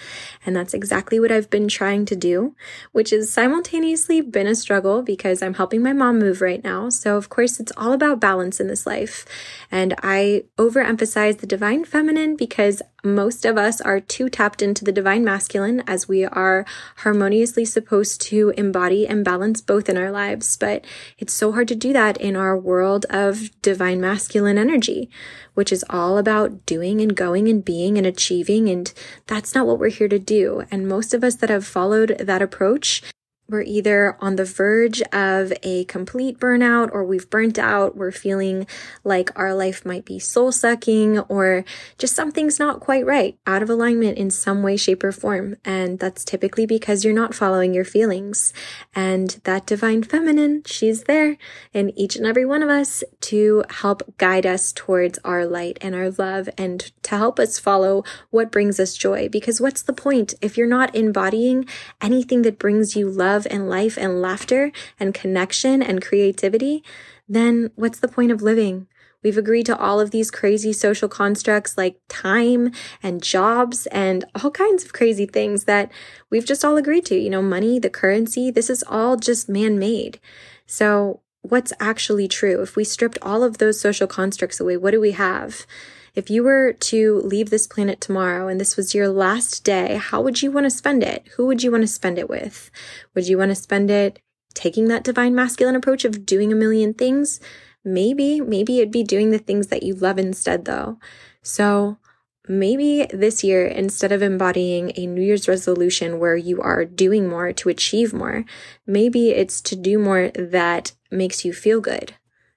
And 0.47 0.57
that's 0.57 0.73
exactly 0.73 1.21
what 1.21 1.31
I've 1.31 1.51
been 1.51 1.69
trying 1.69 2.07
to 2.07 2.17
do, 2.17 2.57
which 2.93 3.11
has 3.11 3.31
simultaneously 3.31 4.23
been 4.23 4.47
a 4.47 4.55
struggle 4.55 5.03
because 5.03 5.43
I'm 5.43 5.55
helping 5.55 5.83
my 5.83 5.93
mom 5.93 6.19
move 6.19 6.41
right 6.41 6.65
now. 6.65 6.89
So, 6.89 7.17
of 7.19 7.29
course, 7.29 7.61
it's 7.61 7.73
all 7.77 7.93
about 7.93 8.21
balance 8.21 8.59
in 8.59 8.69
this 8.69 8.87
life. 8.87 9.27
And 9.71 9.95
I 10.03 10.45
overemphasize 10.57 11.39
the 11.39 11.47
divine 11.47 11.85
feminine 11.85 12.37
because 12.37 12.81
most 13.05 13.45
of 13.45 13.59
us 13.59 13.81
are 13.81 14.01
too 14.01 14.29
tapped 14.29 14.63
into 14.63 14.85
the 14.85 14.93
divine 14.93 15.25
masculine 15.25 15.83
as 15.87 16.09
we 16.09 16.25
are 16.25 16.65
harmoniously 16.97 17.65
supposed 17.65 18.21
to 18.23 18.55
embody 18.57 19.07
and 19.07 19.25
balance 19.25 19.61
both 19.61 19.89
in 19.89 19.99
our 19.99 20.11
lives. 20.11 20.57
But 20.57 20.85
it's 21.19 21.33
so 21.33 21.53
hard 21.53 21.69
to 21.69 21.75
do 21.75 21.93
that 21.93 22.17
in 22.17 22.35
our 22.35 22.57
world 22.57 23.05
of 23.11 23.51
divine 23.61 24.01
masculine 24.01 24.59
energy, 24.59 25.11
which 25.53 25.71
is 25.71 25.85
all 25.91 26.17
about 26.17 26.65
doing 26.65 27.01
and 27.01 27.15
going 27.15 27.49
and 27.49 27.65
being 27.65 27.99
and 27.99 28.07
achieving. 28.07 28.69
And 28.69 28.93
that's 29.27 29.55
not 29.55 29.67
what 29.67 29.79
we're 29.79 29.91
here 29.91 30.09
to 30.09 30.19
do. 30.19 30.65
And 30.71 30.89
most 30.89 31.13
of 31.13 31.23
us 31.23 31.37
that 31.37 31.51
have 31.51 31.67
followed 31.67 32.17
that 32.19 32.43
approach 32.43 33.03
we're 33.47 33.63
either 33.63 34.17
on 34.21 34.37
the 34.37 34.45
verge 34.45 35.03
of 35.13 35.53
a 35.63 35.85
complete 35.85 36.39
burnout 36.39 36.89
or 36.93 37.05
we've 37.05 37.29
burnt 37.29 37.59
out. 37.59 37.95
We're 37.95 38.11
feeling 38.11 38.67
like 39.05 39.31
our 39.39 39.55
life 39.55 39.85
might 39.85 40.07
be 40.07 40.19
soul 40.19 40.51
sucking 40.51 41.19
or 41.21 41.65
just 41.99 42.17
something's 42.17 42.59
not 42.59 42.81
quite 42.81 43.05
right, 43.05 43.37
out 43.47 43.63
of 43.63 43.69
alignment 43.69 44.17
in 44.17 44.31
some 44.31 44.63
way, 44.63 44.79
shape, 44.79 45.05
or 45.05 45.13
form. 45.13 45.57
And 45.63 45.99
that's 45.99 46.25
typically 46.25 46.65
because 46.65 47.05
you're 47.05 47.13
not 47.13 47.35
following 47.35 47.75
your 47.75 47.85
feelings. 47.85 48.55
And 48.95 49.39
that 49.45 49.67
divine 49.67 50.05
feminine, 50.05 50.63
she's 50.65 51.05
there 51.05 51.37
in 51.75 51.97
each 51.99 52.17
and 52.17 52.27
every 52.27 52.47
one 52.47 52.63
of 52.63 52.71
us 52.71 53.05
to 53.23 53.63
help 53.69 54.17
guide 54.17 54.47
us 54.47 54.73
towards 54.73 55.19
our 55.23 55.45
light 55.45 55.77
and 55.83 55.95
our 55.95 56.11
love 56.11 56.49
and 56.57 56.91
to 57.03 57.19
help 57.19 57.39
us 57.39 57.59
follow 57.59 58.05
what 58.31 58.51
brings 58.51 58.81
us 58.81 58.97
joy. 58.97 59.29
Because 59.29 59.61
what's 59.61 59.83
the 59.83 59.93
point 59.93 60.33
if 60.41 60.57
you're 60.57 60.67
not 60.67 60.95
embodying 60.95 61.69
anything 62.01 62.41
that 62.43 62.59
brings 62.59 62.97
you 62.97 63.11
love? 63.11 63.34
Love 63.35 63.47
and 63.51 63.69
life 63.69 63.97
and 63.99 64.23
laughter 64.23 64.71
and 64.99 65.13
connection 65.13 65.83
and 65.83 66.03
creativity, 66.03 66.83
then 67.29 67.71
what's 67.75 67.99
the 67.99 68.09
point 68.09 68.31
of 68.31 68.43
living? 68.43 68.87
We've 69.23 69.39
agreed 69.39 69.67
to 69.67 69.79
all 69.79 70.01
of 70.01 70.11
these 70.11 70.31
crazy 70.31 70.73
social 70.73 71.09
constructs 71.09 71.79
like 71.79 71.97
time 72.09 72.73
and 73.03 73.23
jobs 73.23 73.87
and 73.87 74.25
all 74.35 74.51
kinds 74.51 74.85
of 74.85 74.93
crazy 74.93 75.27
things 75.27 75.65
that 75.65 75.91
we've 76.31 76.45
just 76.45 76.65
all 76.65 76.77
agreed 76.77 77.07
to. 77.07 77.17
You 77.17 77.31
know, 77.31 77.43
money, 77.43 77.79
the 77.79 77.89
currency, 77.91 78.51
this 78.51 78.69
is 78.69 78.85
all 78.87 79.17
just 79.17 79.49
man 79.49 79.79
made. 79.79 80.21
So, 80.67 81.23
what's 81.41 81.73
actually 81.81 82.29
true? 82.29 82.61
If 82.61 82.77
we 82.77 82.85
stripped 82.85 83.19
all 83.23 83.43
of 83.43 83.59
those 83.59 83.81
social 83.81 84.07
constructs 84.07 84.61
away, 84.61 84.77
what 84.77 84.93
do 84.93 85.01
we 85.01 85.13
have? 85.13 85.67
If 86.15 86.31
you 86.31 86.45
were 86.45 86.73
to 86.73 87.21
leave 87.25 87.51
this 87.51 87.67
planet 87.67 88.01
tomorrow 88.01 88.47
and 88.47 88.61
this 88.61 88.77
was 88.77 88.95
your 88.95 89.09
last 89.09 89.65
day, 89.65 89.97
how 89.97 90.23
would 90.23 90.43
you 90.43 90.53
want 90.53 90.65
to 90.65 90.71
spend 90.71 91.03
it? 91.03 91.27
Who 91.37 91.47
would 91.47 91.65
you 91.65 91.73
want 91.73 91.83
to 91.83 91.89
spend 91.89 92.19
it 92.19 92.31
with? 92.31 92.71
Would 93.15 93.27
you 93.27 93.37
want 93.37 93.51
to 93.51 93.57
spend 93.57 93.91
it 93.91 94.21
taking 94.55 94.87
that 94.89 95.03
divine 95.03 95.35
masculine 95.35 95.75
approach 95.75 96.05
of 96.05 96.25
doing 96.25 96.53
a 96.53 96.57
million 96.57 96.95
things? 96.95 97.41
Maybe, 97.85 98.41
maybe 98.41 98.79
it'd 98.79 98.93
be 98.93 99.03
doing 99.03 99.31
the 99.31 99.39
things 99.39 99.67
that 99.69 99.83
you 99.83 99.95
love 99.95 100.17
instead 100.17 100.67
though. 100.67 101.01
So 101.43 101.99
maybe 102.47 103.07
this 103.11 103.43
year, 103.43 103.67
instead 103.67 104.13
of 104.13 104.23
embodying 104.23 104.93
a 104.95 105.07
New 105.07 105.21
Year's 105.21 105.49
resolution 105.49 106.21
where 106.21 106.37
you 106.37 106.63
are 106.63 106.85
doing 106.85 107.29
more 107.29 107.53
to 107.55 107.69
achieve 107.69 108.13
more, 108.15 108.45
maybe 108.87 109.31
it's 109.31 109.61
to 109.63 109.75
do 109.75 109.99
more 109.99 110.31
that 110.37 110.93
makes 111.11 111.45
you 111.45 111.53
feel 111.53 111.81
good. 111.81 112.15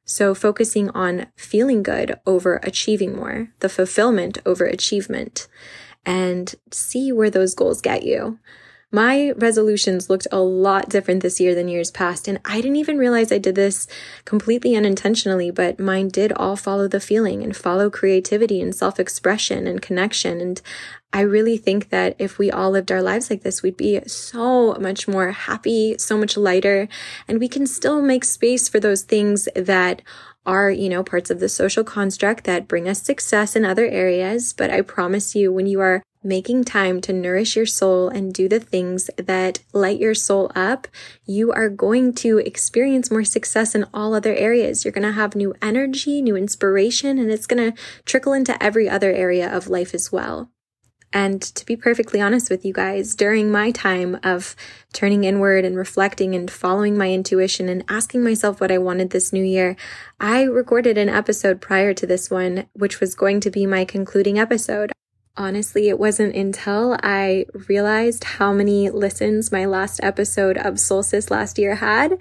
So 0.10 0.34
focusing 0.34 0.90
on 0.92 1.28
feeling 1.36 1.84
good 1.84 2.18
over 2.26 2.62
achieving 2.64 3.14
more, 3.14 3.50
the 3.60 3.68
fulfillment 3.68 4.38
over 4.46 4.64
achievement, 4.66 5.50
and 6.06 6.56
see 6.72 7.12
where 7.12 7.30
those 7.30 7.54
goals 7.54 7.82
get 7.82 8.04
you. 8.04 8.40
My 8.91 9.32
resolutions 9.32 10.10
looked 10.10 10.27
a 10.32 10.39
lot 10.39 10.88
different 10.88 11.22
this 11.22 11.41
year 11.41 11.53
than 11.53 11.67
years 11.67 11.91
past, 11.91 12.25
and 12.25 12.39
I 12.46 12.62
didn't 12.62 12.77
even 12.77 12.98
realize 12.98 13.34
I 13.34 13.38
did 13.38 13.56
this 13.56 13.86
completely 14.24 14.77
unintentionally, 14.77 15.51
but 15.51 15.77
mine 15.77 16.08
did 16.08 16.32
all 16.32 16.56
follow 16.56 16.88
the 16.88 17.01
feeling 17.01 17.44
and 17.44 17.53
follow 17.53 17.89
creativity 17.89 18.62
and 18.62 18.74
self 18.74 18.98
expression 18.98 19.67
and 19.67 19.82
connection. 19.82 20.39
And 20.39 20.62
I 21.12 21.20
really 21.22 21.58
think 21.58 21.89
that 21.89 22.15
if 22.17 22.38
we 22.38 22.50
all 22.50 22.72
lived 22.72 22.89
our 22.89 23.01
lives 23.01 23.29
like 23.29 23.44
this, 23.44 23.62
we'd 23.62 23.75
be 23.75 24.00
so 24.08 24.75
much 24.75 25.06
more 25.06 25.32
happy, 25.32 25.98
so 25.98 26.17
much 26.17 26.38
lighter, 26.38 26.88
and 27.27 27.39
we 27.39 27.50
can 27.50 27.67
still 27.67 28.01
make 28.01 28.24
space 28.24 28.70
for 28.70 28.79
those 28.79 29.01
things 29.01 29.50
that 29.53 30.01
are, 30.46 30.72
you 30.72 30.88
know, 30.88 31.03
parts 31.03 31.29
of 31.29 31.41
the 31.41 31.50
social 31.50 31.84
construct 31.84 32.46
that 32.46 32.70
bring 32.70 32.88
us 32.88 33.01
success 33.01 33.53
in 33.53 33.65
other 33.65 33.86
areas. 33.86 34.53
But 34.53 34.72
I 34.72 34.79
promise 34.79 35.36
you, 35.36 35.51
when 35.51 35.65
you 35.65 35.82
are 35.82 36.03
making 36.27 36.65
time 36.65 37.00
to 37.01 37.13
nourish 37.13 37.55
your 37.55 37.65
soul 37.65 38.10
and 38.10 38.34
do 38.34 38.50
the 38.50 38.60
things 38.60 39.10
that 39.17 39.60
light 39.74 40.00
your 40.00 40.13
soul 40.13 40.51
up, 40.53 40.88
you 41.25 41.51
are 41.53 41.69
going 41.69 42.13
to 42.13 42.38
experience 42.39 43.10
more 43.10 43.24
success 43.24 43.74
in 43.74 43.86
all 43.93 44.13
other 44.13 44.36
areas. 44.36 44.84
You're 44.84 44.91
going 44.91 45.07
to 45.07 45.13
have 45.13 45.36
new 45.36 45.55
energy, 45.62 46.22
new 46.22 46.36
inspiration, 46.36 47.17
and 47.17 47.31
it's 47.31 47.48
going 47.48 47.72
to 47.72 47.81
trickle 48.05 48.34
into 48.34 48.62
every 48.62 48.89
other 48.89 49.12
area 49.12 49.50
of 49.51 49.69
life 49.69 49.93
as 49.93 50.12
well. 50.12 50.51
And 51.13 51.41
to 51.41 51.65
be 51.65 51.77
perfectly 51.77 52.19
honest 52.19 52.50
with 52.50 52.65
you 52.65 52.74
guys, 52.74 53.15
during 53.15 53.50
my 53.50 53.72
time 53.72 54.19
of 54.24 54.57
turning 54.91 55.24
inward 55.24 55.63
and 55.63 55.77
reflecting 55.77 56.36
and 56.36 56.51
following 56.51 56.98
my 56.98 57.12
intuition 57.12 57.69
and 57.69 57.86
asking 57.88 58.24
myself 58.24 58.60
what 58.60 58.74
I 58.74 58.77
wanted 58.77 59.12
this 59.12 59.31
new 59.31 59.43
year, 59.43 59.77
I 60.19 60.43
recorded 60.43 60.98
an 60.98 61.07
episode 61.07 61.62
prior 61.62 61.93
to 61.93 62.05
this 62.05 62.29
one, 62.29 62.67
which 62.74 63.00
was 63.00 63.15
going 63.15 63.39
to 63.39 63.50
be 63.50 63.65
my 63.65 63.86
concluding 63.86 64.38
episode. 64.38 64.91
Honestly, 65.39 65.88
it 65.88 66.00
wasn't 66.00 66.36
until 66.36 66.98
I 67.03 67.46
realized 67.67 68.24
how 68.24 68.51
many 68.51 68.89
listens 68.89 69.51
my 69.51 69.65
last 69.65 70.00
episode 70.01 70.58
of 70.58 70.79
Soul 70.79 71.03
Sis 71.03 71.29
last 71.29 71.60
year 71.60 71.75
had 71.75 72.17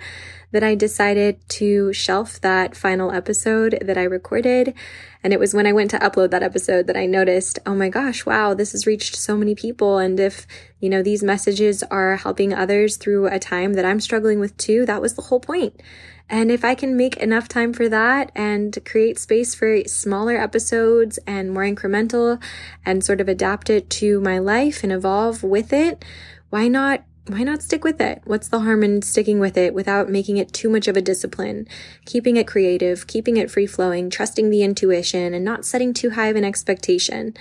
that 0.52 0.62
I 0.62 0.74
decided 0.74 1.46
to 1.50 1.92
shelf 1.92 2.40
that 2.40 2.76
final 2.76 3.12
episode 3.12 3.78
that 3.82 3.98
I 3.98 4.04
recorded. 4.04 4.74
And 5.22 5.32
it 5.32 5.40
was 5.40 5.54
when 5.54 5.66
I 5.66 5.72
went 5.72 5.90
to 5.90 5.98
upload 5.98 6.30
that 6.30 6.42
episode 6.42 6.86
that 6.86 6.96
I 6.96 7.06
noticed, 7.06 7.58
oh 7.66 7.74
my 7.74 7.88
gosh, 7.88 8.24
wow, 8.24 8.54
this 8.54 8.72
has 8.72 8.86
reached 8.86 9.16
so 9.16 9.36
many 9.36 9.54
people. 9.54 9.98
And 9.98 10.18
if, 10.20 10.46
you 10.80 10.88
know, 10.88 11.02
these 11.02 11.22
messages 11.22 11.82
are 11.84 12.16
helping 12.16 12.54
others 12.54 12.96
through 12.96 13.26
a 13.26 13.38
time 13.38 13.74
that 13.74 13.84
I'm 13.84 14.00
struggling 14.00 14.38
with 14.38 14.56
too, 14.56 14.86
that 14.86 15.02
was 15.02 15.14
the 15.14 15.22
whole 15.22 15.40
point. 15.40 15.82
And 16.28 16.50
if 16.50 16.64
I 16.64 16.74
can 16.74 16.96
make 16.96 17.16
enough 17.18 17.46
time 17.46 17.72
for 17.72 17.88
that 17.88 18.32
and 18.34 18.76
create 18.84 19.18
space 19.18 19.54
for 19.54 19.84
smaller 19.86 20.36
episodes 20.36 21.18
and 21.26 21.52
more 21.52 21.62
incremental 21.62 22.42
and 22.84 23.04
sort 23.04 23.20
of 23.20 23.28
adapt 23.28 23.70
it 23.70 23.88
to 23.90 24.20
my 24.20 24.38
life 24.38 24.82
and 24.82 24.92
evolve 24.92 25.44
with 25.44 25.72
it, 25.72 26.04
why 26.50 26.66
not 26.66 27.04
why 27.28 27.42
not 27.42 27.62
stick 27.62 27.82
with 27.82 28.00
it? 28.00 28.22
What's 28.24 28.48
the 28.48 28.60
harm 28.60 28.82
in 28.82 29.02
sticking 29.02 29.40
with 29.40 29.56
it 29.56 29.74
without 29.74 30.08
making 30.08 30.36
it 30.36 30.52
too 30.52 30.68
much 30.68 30.86
of 30.86 30.96
a 30.96 31.02
discipline? 31.02 31.66
Keeping 32.04 32.36
it 32.36 32.46
creative, 32.46 33.06
keeping 33.06 33.36
it 33.36 33.50
free 33.50 33.66
flowing, 33.66 34.10
trusting 34.10 34.50
the 34.50 34.62
intuition, 34.62 35.34
and 35.34 35.44
not 35.44 35.64
setting 35.64 35.92
too 35.92 36.10
high 36.10 36.28
of 36.28 36.36
an 36.36 36.44
expectation 36.44 37.34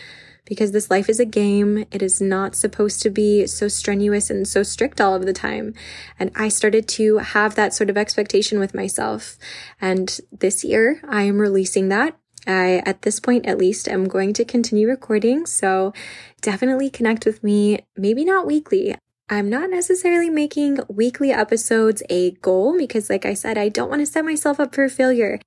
because 0.45 0.71
this 0.71 0.89
life 0.89 1.09
is 1.09 1.19
a 1.19 1.25
game. 1.25 1.85
It 1.91 2.01
is 2.01 2.21
not 2.21 2.55
supposed 2.55 3.01
to 3.01 3.09
be 3.09 3.45
so 3.47 3.67
strenuous 3.67 4.29
and 4.29 4.47
so 4.47 4.63
strict 4.63 5.01
all 5.01 5.15
of 5.15 5.25
the 5.25 5.33
time. 5.33 5.73
And 6.19 6.31
I 6.35 6.49
started 6.49 6.87
to 6.89 7.17
have 7.17 7.55
that 7.55 7.73
sort 7.73 7.89
of 7.89 7.97
expectation 7.97 8.59
with 8.59 8.73
myself. 8.73 9.37
And 9.81 10.19
this 10.31 10.63
year 10.63 11.01
I 11.07 11.23
am 11.23 11.39
releasing 11.39 11.89
that. 11.89 12.17
I, 12.47 12.83
at 12.85 13.01
this 13.01 13.19
point 13.19 13.47
at 13.47 13.57
least, 13.57 13.87
am 13.87 14.07
going 14.07 14.33
to 14.33 14.45
continue 14.45 14.87
recording. 14.87 15.47
So 15.47 15.93
definitely 16.41 16.91
connect 16.91 17.25
with 17.25 17.43
me, 17.43 17.79
maybe 17.97 18.23
not 18.23 18.45
weekly. 18.45 18.95
I'm 19.27 19.49
not 19.49 19.71
necessarily 19.71 20.29
making 20.29 20.81
weekly 20.87 21.31
episodes 21.31 22.03
a 22.11 22.31
goal 22.31 22.77
because, 22.77 23.09
like 23.09 23.25
I 23.25 23.33
said, 23.33 23.57
I 23.57 23.69
don't 23.69 23.89
want 23.89 24.01
to 24.01 24.05
set 24.05 24.23
myself 24.23 24.59
up 24.59 24.75
for 24.75 24.87
failure. 24.87 25.39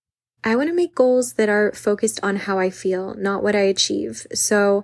I 0.43 0.57
want 0.57 0.69
to 0.69 0.75
make 0.75 0.97
goals 0.97 1.35
that 1.35 1.49
are 1.49 1.73
focused 1.73 2.19
on 2.23 2.37
how 2.37 2.59
I 2.59 2.71
feel, 2.71 3.15
not 3.15 3.43
what 3.43 3.55
I 3.55 3.61
achieve. 3.61 4.27
So 4.35 4.83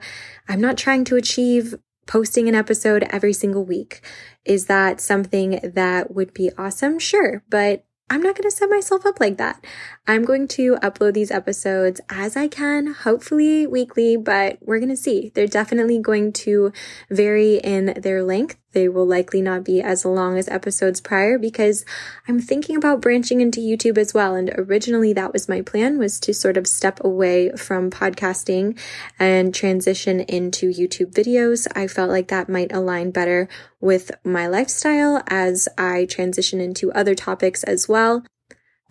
I'm 0.49 0.61
not 0.61 0.79
trying 0.79 1.05
to 1.07 1.17
achieve 1.17 1.75
posting 2.07 2.49
an 2.49 2.55
episode 2.55 3.05
every 3.11 3.33
single 3.33 3.65
week. 3.65 4.01
Is 4.45 4.67
that 4.67 5.01
something 5.01 5.59
that 5.75 6.15
would 6.15 6.33
be 6.33 6.53
awesome? 6.57 7.01
Sure. 7.01 7.43
But 7.49 7.85
I'm 8.11 8.21
not 8.21 8.37
going 8.37 8.49
to 8.49 8.57
set 8.57 8.69
myself 8.69 9.07
up 9.07 9.19
like 9.19 9.39
that. 9.39 9.65
I'm 10.07 10.25
going 10.25 10.47
to 10.49 10.77
upload 10.77 11.15
these 11.15 11.31
episodes 11.31 12.01
as 12.11 12.37
I 12.37 12.49
can, 12.49 12.89
hopefully 12.93 13.67
weekly, 13.67 14.17
but 14.17 14.59
we're 14.61 14.79
going 14.79 14.91
to 14.91 14.97
see. 14.97 15.33
They're 15.35 15.47
definitely 15.47 15.99
going 15.99 16.33
to 16.35 16.73
vary 17.11 17.57
in 17.57 17.95
their 18.01 18.23
length. 18.23 18.59
They 18.75 18.89
will 18.89 19.07
likely 19.07 19.41
not 19.41 19.65
be 19.65 19.81
as 19.81 20.05
long 20.05 20.37
as 20.37 20.49
episodes 20.49 21.01
prior 21.01 21.39
because 21.39 21.85
I'm 22.29 22.41
thinking 22.41 22.77
about 22.77 23.01
branching 23.01 23.41
into 23.41 23.61
YouTube 23.61 23.97
as 23.97 24.13
well. 24.13 24.35
And 24.35 24.51
originally 24.57 25.13
that 25.15 25.33
was 25.33 25.49
my 25.49 25.63
plan 25.63 25.99
was 25.99 26.21
to 26.21 26.35
sort 26.35 26.57
of 26.57 26.67
step 26.67 27.03
away 27.03 27.51
from 27.53 27.91
podcasting 27.91 28.79
and 29.19 29.55
transition 29.55 30.21
into 30.21 30.71
YouTube 30.71 31.13
videos. 31.13 31.67
I 31.75 31.87
felt 31.87 32.11
like 32.11 32.29
that 32.29 32.49
might 32.49 32.73
align 32.73 33.11
better 33.11 33.49
with 33.81 34.11
my 34.25 34.47
lifestyle 34.47 35.23
as 35.29 35.69
I 35.79 36.07
transition 36.07 36.61
into 36.61 36.93
other 36.93 37.15
topics 37.15 37.63
as 37.65 37.89
well. 37.89 38.25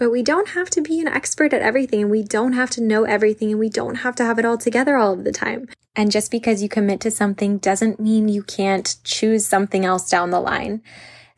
But 0.04 0.12
we 0.12 0.22
don't 0.22 0.50
have 0.50 0.70
to 0.72 0.82
be 0.82 1.00
an 1.00 1.08
expert 1.08 1.54
at 1.54 1.62
everything 1.62 2.02
and 2.02 2.12
we 2.12 2.24
don't 2.24 2.52
have 2.52 2.70
to 2.72 2.82
know 2.82 3.06
everything 3.06 3.52
and 3.52 3.58
we 3.58 3.70
don't 3.70 3.96
have 3.96 4.18
to 4.18 4.26
have 4.26 4.38
it 4.38 4.44
all 4.44 4.58
together 4.58 4.98
all 4.98 5.14
of 5.14 5.24
the 5.24 5.32
time. 5.32 5.70
And 5.96 6.12
just 6.12 6.30
because 6.30 6.62
you 6.62 6.68
commit 6.68 7.00
to 7.00 7.10
something 7.10 7.58
doesn't 7.58 8.02
mean 8.02 8.28
you 8.28 8.44
can't 8.44 8.98
choose 9.06 9.48
something 9.48 9.86
else 9.86 10.10
down 10.10 10.32
the 10.32 10.42
line. 10.42 10.84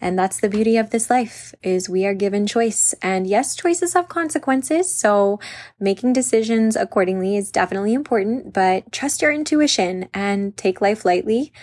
And 0.01 0.17
that's 0.17 0.39
the 0.39 0.49
beauty 0.49 0.77
of 0.77 0.89
this 0.89 1.11
life 1.11 1.53
is 1.61 1.87
we 1.87 2.07
are 2.07 2.15
given 2.15 2.47
choice. 2.47 2.95
And 3.03 3.27
yes, 3.27 3.55
choices 3.55 3.93
have 3.93 4.09
consequences. 4.09 4.91
So 4.91 5.39
making 5.79 6.13
decisions 6.13 6.75
accordingly 6.75 7.37
is 7.37 7.51
definitely 7.51 7.93
important, 7.93 8.51
but 8.51 8.91
trust 8.91 9.21
your 9.21 9.31
intuition 9.31 10.09
and 10.11 10.57
take 10.57 10.81
life 10.81 11.05
lightly. 11.05 11.53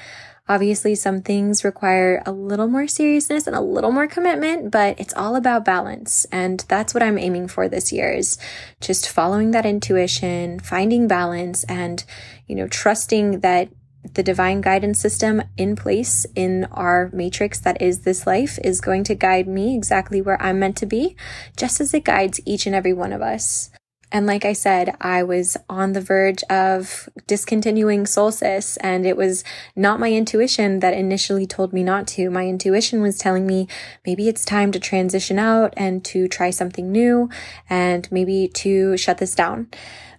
Obviously, 0.49 0.95
some 0.97 1.23
things 1.23 1.65
require 1.65 2.21
a 2.27 2.33
little 2.33 2.67
more 2.67 2.89
seriousness 2.89 3.47
and 3.47 3.55
a 3.55 3.61
little 3.61 3.93
more 3.93 4.09
commitment, 4.09 4.73
but 4.73 4.99
it's 4.99 5.15
all 5.15 5.37
about 5.37 5.65
balance. 5.65 6.25
And 6.33 6.65
that's 6.69 6.93
what 6.93 7.03
I'm 7.03 7.17
aiming 7.17 7.49
for 7.49 7.69
this 7.69 7.93
year 7.93 8.13
is 8.13 8.39
just 8.81 9.09
following 9.09 9.53
that 9.53 9.65
intuition, 9.65 10.59
finding 10.59 11.07
balance 11.07 11.63
and, 11.65 12.05
you 12.49 12.57
know, 12.57 12.67
trusting 12.67 13.41
that 13.41 13.69
the 14.15 14.23
divine 14.23 14.61
guidance 14.61 14.99
system 14.99 15.43
in 15.57 15.77
place 15.77 16.27
in 16.35 16.65
our 16.73 17.09
matrix 17.13 17.61
that 17.61 17.81
is 17.81 18.01
this 18.01 18.27
life 18.27 18.59
is 18.65 18.81
going 18.81 19.05
to 19.05 19.15
guide 19.15 19.47
me 19.47 19.77
exactly 19.77 20.21
where 20.21 20.43
I'm 20.43 20.59
meant 20.59 20.77
to 20.79 20.87
be, 20.87 21.17
just 21.57 21.81
as 21.81 21.95
it 21.95 22.05
guides 22.05 22.41
each 22.45 22.67
and 22.67 22.75
every 22.75 22.93
one 22.93 23.13
of 23.13 23.23
us. 23.23 23.71
And 24.13 24.27
like 24.27 24.45
I 24.45 24.53
said, 24.53 24.95
I 25.01 25.23
was 25.23 25.57
on 25.71 25.95
the 25.95 26.03
verge 26.03 26.43
of 26.51 27.09
discontinuing 27.27 28.05
Soul 28.05 28.31
Sis 28.31 28.77
and 28.77 29.07
it 29.07 29.17
was 29.17 29.43
not 29.75 29.99
my 29.99 30.13
intuition 30.13 30.81
that 30.81 30.93
initially 30.93 31.47
told 31.47 31.73
me 31.73 31.83
not 31.83 32.07
to. 32.09 32.29
My 32.29 32.47
intuition 32.47 33.01
was 33.01 33.17
telling 33.17 33.47
me 33.47 33.69
maybe 34.05 34.29
it's 34.29 34.45
time 34.45 34.71
to 34.73 34.79
transition 34.79 35.39
out 35.39 35.73
and 35.79 36.05
to 36.05 36.29
try 36.29 36.51
something 36.51 36.93
new 36.93 37.31
and 37.71 38.07
maybe 38.13 38.49
to 38.49 38.99
shut 38.99 39.17
this 39.17 39.35
down. 39.35 39.69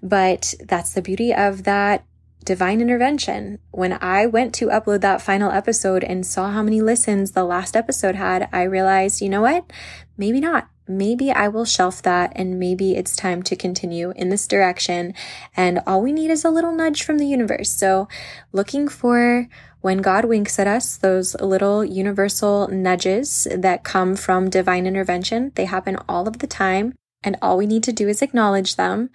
But 0.01 0.55
that's 0.59 0.93
the 0.93 1.01
beauty 1.03 1.31
of 1.31 1.63
that 1.63 2.03
divine 2.43 2.81
intervention. 2.81 3.59
When 3.69 3.93
I 4.01 4.25
went 4.25 4.55
to 4.55 4.67
upload 4.67 5.01
that 5.01 5.21
final 5.21 5.51
episode 5.51 6.03
and 6.03 6.25
saw 6.25 6.49
how 6.49 6.63
many 6.63 6.81
listens 6.81 7.31
the 7.31 7.43
last 7.43 7.75
episode 7.75 8.15
had, 8.15 8.49
I 8.51 8.63
realized, 8.63 9.21
you 9.21 9.29
know 9.29 9.43
what? 9.43 9.71
Maybe 10.17 10.39
not. 10.39 10.67
Maybe 10.87 11.31
I 11.31 11.47
will 11.47 11.65
shelf 11.65 12.01
that 12.01 12.33
and 12.35 12.59
maybe 12.59 12.95
it's 12.95 13.15
time 13.15 13.41
to 13.43 13.55
continue 13.55 14.11
in 14.15 14.29
this 14.29 14.47
direction. 14.47 15.13
And 15.55 15.81
all 15.87 16.01
we 16.01 16.11
need 16.11 16.29
is 16.29 16.43
a 16.43 16.49
little 16.49 16.73
nudge 16.73 17.03
from 17.03 17.17
the 17.19 17.27
universe. 17.27 17.71
So 17.71 18.07
looking 18.51 18.87
for 18.87 19.47
when 19.81 19.97
God 19.99 20.25
winks 20.25 20.59
at 20.59 20.67
us, 20.67 20.97
those 20.97 21.35
little 21.41 21.83
universal 21.83 22.67
nudges 22.67 23.47
that 23.51 23.83
come 23.83 24.15
from 24.15 24.49
divine 24.49 24.87
intervention, 24.87 25.51
they 25.55 25.65
happen 25.65 25.97
all 26.07 26.27
of 26.27 26.39
the 26.39 26.47
time. 26.47 26.93
And 27.23 27.37
all 27.41 27.57
we 27.57 27.65
need 27.65 27.83
to 27.83 27.93
do 27.93 28.09
is 28.09 28.21
acknowledge 28.21 28.75
them 28.75 29.09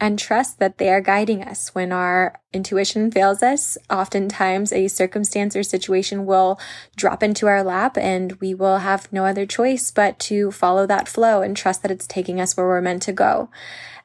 and 0.00 0.18
trust 0.18 0.58
that 0.58 0.78
they 0.78 0.88
are 0.88 1.02
guiding 1.02 1.44
us. 1.44 1.74
When 1.74 1.92
our 1.92 2.40
intuition 2.54 3.10
fails 3.10 3.42
us, 3.42 3.76
oftentimes 3.90 4.72
a 4.72 4.88
circumstance 4.88 5.54
or 5.54 5.62
situation 5.62 6.24
will 6.24 6.58
drop 6.96 7.22
into 7.22 7.46
our 7.46 7.62
lap 7.62 7.98
and 7.98 8.32
we 8.40 8.54
will 8.54 8.78
have 8.78 9.12
no 9.12 9.26
other 9.26 9.44
choice 9.44 9.90
but 9.90 10.18
to 10.20 10.50
follow 10.50 10.86
that 10.86 11.06
flow 11.06 11.42
and 11.42 11.54
trust 11.54 11.82
that 11.82 11.90
it's 11.90 12.06
taking 12.06 12.40
us 12.40 12.56
where 12.56 12.66
we're 12.66 12.80
meant 12.80 13.02
to 13.02 13.12
go. 13.12 13.50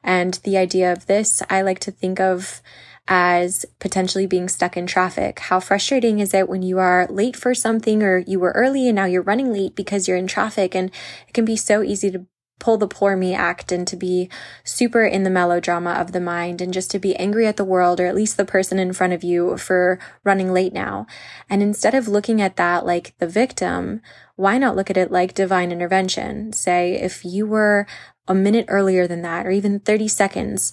And 0.04 0.34
the 0.44 0.58
idea 0.58 0.92
of 0.92 1.06
this, 1.06 1.42
I 1.48 1.62
like 1.62 1.78
to 1.80 1.90
think 1.90 2.20
of 2.20 2.60
as 3.08 3.64
potentially 3.78 4.26
being 4.26 4.48
stuck 4.48 4.76
in 4.76 4.86
traffic. 4.86 5.38
How 5.38 5.60
frustrating 5.60 6.18
is 6.18 6.34
it 6.34 6.48
when 6.48 6.62
you 6.62 6.78
are 6.78 7.06
late 7.08 7.36
for 7.36 7.54
something 7.54 8.02
or 8.02 8.18
you 8.18 8.38
were 8.38 8.52
early 8.52 8.88
and 8.88 8.96
now 8.96 9.04
you're 9.04 9.22
running 9.22 9.52
late 9.52 9.76
because 9.76 10.06
you're 10.06 10.16
in 10.16 10.26
traffic 10.26 10.74
and 10.74 10.90
it 11.26 11.32
can 11.32 11.44
be 11.44 11.56
so 11.56 11.82
easy 11.82 12.10
to 12.10 12.26
pull 12.58 12.78
the 12.78 12.88
poor 12.88 13.16
me 13.16 13.34
act 13.34 13.70
and 13.70 13.86
to 13.86 13.96
be 13.96 14.30
super 14.64 15.04
in 15.04 15.22
the 15.22 15.30
melodrama 15.30 15.92
of 15.92 16.12
the 16.12 16.20
mind 16.20 16.60
and 16.60 16.72
just 16.72 16.90
to 16.90 16.98
be 16.98 17.16
angry 17.16 17.46
at 17.46 17.56
the 17.56 17.64
world 17.64 18.00
or 18.00 18.06
at 18.06 18.14
least 18.14 18.36
the 18.36 18.44
person 18.44 18.78
in 18.78 18.92
front 18.92 19.12
of 19.12 19.22
you 19.22 19.56
for 19.58 19.98
running 20.24 20.52
late 20.52 20.72
now. 20.72 21.06
And 21.50 21.62
instead 21.62 21.94
of 21.94 22.08
looking 22.08 22.40
at 22.40 22.56
that 22.56 22.86
like 22.86 23.14
the 23.18 23.28
victim, 23.28 24.00
why 24.36 24.58
not 24.58 24.76
look 24.76 24.90
at 24.90 24.96
it 24.96 25.10
like 25.10 25.34
divine 25.34 25.70
intervention? 25.70 26.52
Say, 26.52 26.94
if 26.94 27.24
you 27.24 27.46
were 27.46 27.86
a 28.28 28.34
minute 28.34 28.66
earlier 28.68 29.06
than 29.06 29.22
that 29.22 29.46
or 29.46 29.50
even 29.50 29.80
30 29.80 30.08
seconds, 30.08 30.72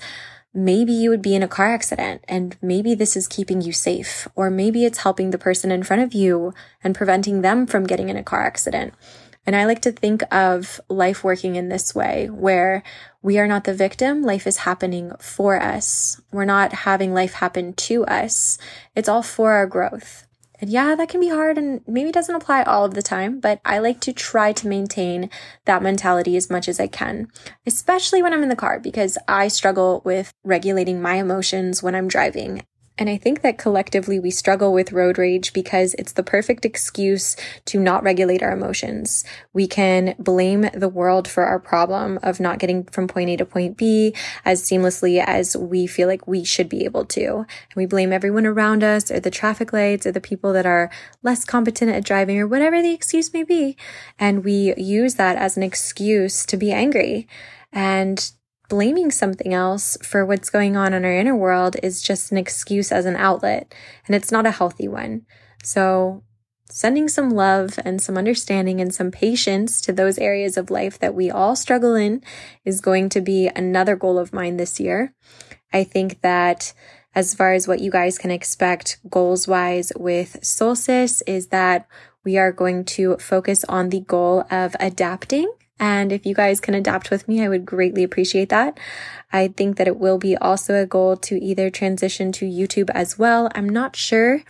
maybe 0.54 0.94
you 0.94 1.10
would 1.10 1.22
be 1.22 1.36
in 1.36 1.44
a 1.44 1.48
car 1.48 1.74
accident 1.74 2.24
and 2.28 2.56
maybe 2.62 2.94
this 2.94 3.18
is 3.18 3.28
keeping 3.28 3.62
you 3.62 3.74
safe 3.74 4.28
or 4.36 4.50
maybe 4.50 4.86
it's 4.86 5.00
helping 5.00 5.32
the 5.32 5.38
person 5.38 5.72
in 5.72 5.84
front 5.84 6.02
of 6.02 6.14
you 6.14 6.54
and 6.84 6.96
preventing 6.96 7.42
them 7.42 7.66
from 7.66 7.86
getting 7.86 8.10
in 8.10 8.18
a 8.18 8.24
car 8.24 8.44
accident. 8.44 8.94
And 9.46 9.56
I 9.56 9.66
like 9.66 9.82
to 9.82 9.92
think 9.92 10.24
of 10.34 10.80
life 10.90 11.24
working 11.24 11.56
in 11.56 11.70
this 11.70 11.94
way, 11.94 12.30
where 12.30 12.84
we 13.22 13.38
are 13.40 13.48
not 13.48 13.66
the 13.66 13.74
victim. 13.74 14.22
Life 14.22 14.48
is 14.48 14.58
happening 14.58 15.12
for 15.20 15.60
us. 15.60 16.22
We're 16.32 16.46
not 16.46 16.74
having 16.74 17.14
life 17.14 17.34
happen 17.34 17.74
to 17.74 18.06
us. 18.06 18.58
It's 18.96 19.10
all 19.10 19.24
for 19.24 19.52
our 19.52 19.68
growth. 19.68 20.28
And 20.64 20.70
yeah, 20.70 20.96
that 20.96 21.10
can 21.10 21.20
be 21.20 21.28
hard 21.28 21.58
and 21.58 21.82
maybe 21.86 22.10
doesn't 22.10 22.36
apply 22.36 22.64
all 22.64 22.86
of 22.86 22.94
the 22.94 23.02
time, 23.02 23.42
but 23.42 23.60
I 23.66 23.80
like 23.80 24.00
to 24.02 24.14
try 24.14 24.54
to 24.54 24.68
maintain 24.68 25.30
that 25.66 25.84
mentality 25.84 26.38
as 26.38 26.50
much 26.50 26.70
as 26.70 26.80
I 26.80 26.88
can, 26.88 27.28
especially 27.66 28.24
when 28.24 28.32
I'm 28.32 28.44
in 28.44 28.50
the 28.50 28.56
car 28.56 28.80
because 28.80 29.18
I 29.28 29.50
struggle 29.50 30.02
with 30.06 30.32
regulating 30.46 31.02
my 31.02 31.16
emotions 31.16 31.84
when 31.84 31.96
I'm 31.96 32.08
driving. 32.08 32.64
And 32.98 33.10
I 33.10 33.18
think 33.18 33.42
that 33.42 33.58
collectively 33.58 34.20
we 34.20 34.30
struggle 34.30 34.72
with 34.72 34.92
road 34.92 35.18
rage 35.18 35.52
because 35.52 35.96
it's 35.96 36.12
the 36.12 36.22
perfect 36.22 36.64
excuse 36.64 37.36
to 37.66 37.80
not 37.80 38.04
regulate 38.04 38.44
our 38.44 38.52
emotions. 38.52 39.24
We 39.52 39.68
can 39.68 40.14
blame 40.20 40.70
the 40.76 40.90
world 40.90 41.28
for 41.28 41.46
our 41.46 41.60
problem 41.60 42.20
of 42.22 42.40
not 42.40 42.60
getting 42.60 42.84
from 42.84 43.08
point 43.08 43.32
A 43.32 43.38
to 43.38 43.46
point 43.46 43.78
B 43.78 44.14
as 44.46 44.62
seamlessly 44.62 45.24
as 45.26 45.58
we 45.58 45.88
feel 45.88 46.08
like 46.08 46.28
we 46.28 46.44
should 46.44 46.70
be 46.70 46.86
able 46.86 47.06
to. 47.06 47.38
And 47.38 47.76
we 47.76 47.88
blame 47.88 48.14
everyone 48.14 48.46
around 48.46 48.84
us 48.84 49.10
or 49.10 49.20
the 49.20 49.32
traffic 49.32 49.74
lights 49.74 50.06
or 50.06 50.12
the 50.12 50.22
people 50.22 50.54
that 50.54 50.68
are 50.68 50.92
less 51.24 51.46
competent 51.46 51.92
at 51.92 52.06
driving 52.06 52.40
or 52.40 52.48
whatever 52.48 52.80
the 52.82 52.94
excuse 52.94 53.34
may 53.34 53.44
be. 53.44 53.76
And 54.20 54.44
we 54.44 54.76
use 54.78 55.16
that 55.16 55.38
as 55.38 55.58
an 55.58 55.64
excuse 55.64 56.46
to 56.46 56.58
be 56.58 56.72
angry. 56.72 57.28
And 57.72 58.32
blaming 58.70 59.12
something 59.12 59.54
else 59.54 59.98
for 60.02 60.26
what's 60.26 60.50
going 60.50 60.76
on 60.76 60.94
in 60.94 61.06
our 61.06 61.14
inner 61.14 61.36
world 61.36 61.76
is 61.84 62.02
just 62.02 62.32
an 62.32 62.38
excuse 62.38 62.92
as 62.92 63.06
an 63.06 63.16
outlet, 63.16 63.74
and 64.08 64.16
it's 64.16 64.32
not 64.32 64.46
a 64.46 64.52
healthy 64.52 64.88
one. 64.88 65.26
So, 65.64 66.24
sending 66.70 67.08
some 67.08 67.30
love 67.30 67.78
and 67.86 68.02
some 68.02 68.18
understanding 68.18 68.82
and 68.82 68.94
some 68.94 69.12
patience 69.12 69.80
to 69.82 69.94
those 69.94 70.18
areas 70.18 70.58
of 70.58 70.72
life 70.72 70.98
that 71.00 71.14
we 71.14 71.30
all 71.30 71.56
struggle 71.56 71.94
in 71.94 72.24
is 72.66 72.82
going 72.82 73.10
to 73.10 73.22
be 73.22 73.50
another 73.56 73.96
goal 73.96 74.18
of 74.18 74.34
mine 74.34 74.58
this 74.58 74.80
year. 74.80 75.14
I 75.72 75.84
think 75.84 76.22
that 76.22 76.74
as 77.16 77.36
far 77.36 77.54
as 77.54 77.68
what 77.68 77.80
you 77.80 77.92
guys 77.92 78.18
can 78.18 78.32
expect 78.32 78.98
goals 79.10 79.48
wise 79.48 79.92
with 79.96 80.44
Soul 80.44 80.76
Sis 80.76 81.22
is 81.28 81.48
that 81.48 81.88
we 82.24 82.38
are 82.38 82.52
going 82.52 82.86
to 82.86 83.18
focus 83.18 83.64
on 83.66 83.90
the 83.90 84.00
goal 84.00 84.46
of 84.50 84.76
adapting 84.80 85.52
and 85.80 86.12
if 86.12 86.26
you 86.26 86.36
guys 86.36 86.60
can 86.60 86.76
adapt 86.76 87.10
with 87.10 87.28
me, 87.28 87.44
I 87.44 87.50
would 87.50 87.66
greatly 87.66 88.04
appreciate 88.04 88.50
that. 88.50 88.80
I 89.32 89.48
think 89.48 89.78
that 89.78 89.88
it 89.88 89.98
will 89.98 90.18
be 90.18 90.38
also 90.38 90.76
a 90.76 90.86
goal 90.86 91.18
to 91.18 91.44
either 91.44 91.70
transition 91.70 92.32
to 92.34 92.46
YouTube 92.46 92.90
as 92.92 93.18
well. 93.18 93.50
I'm 93.56 93.68
not 93.68 93.96
sure. 93.96 94.42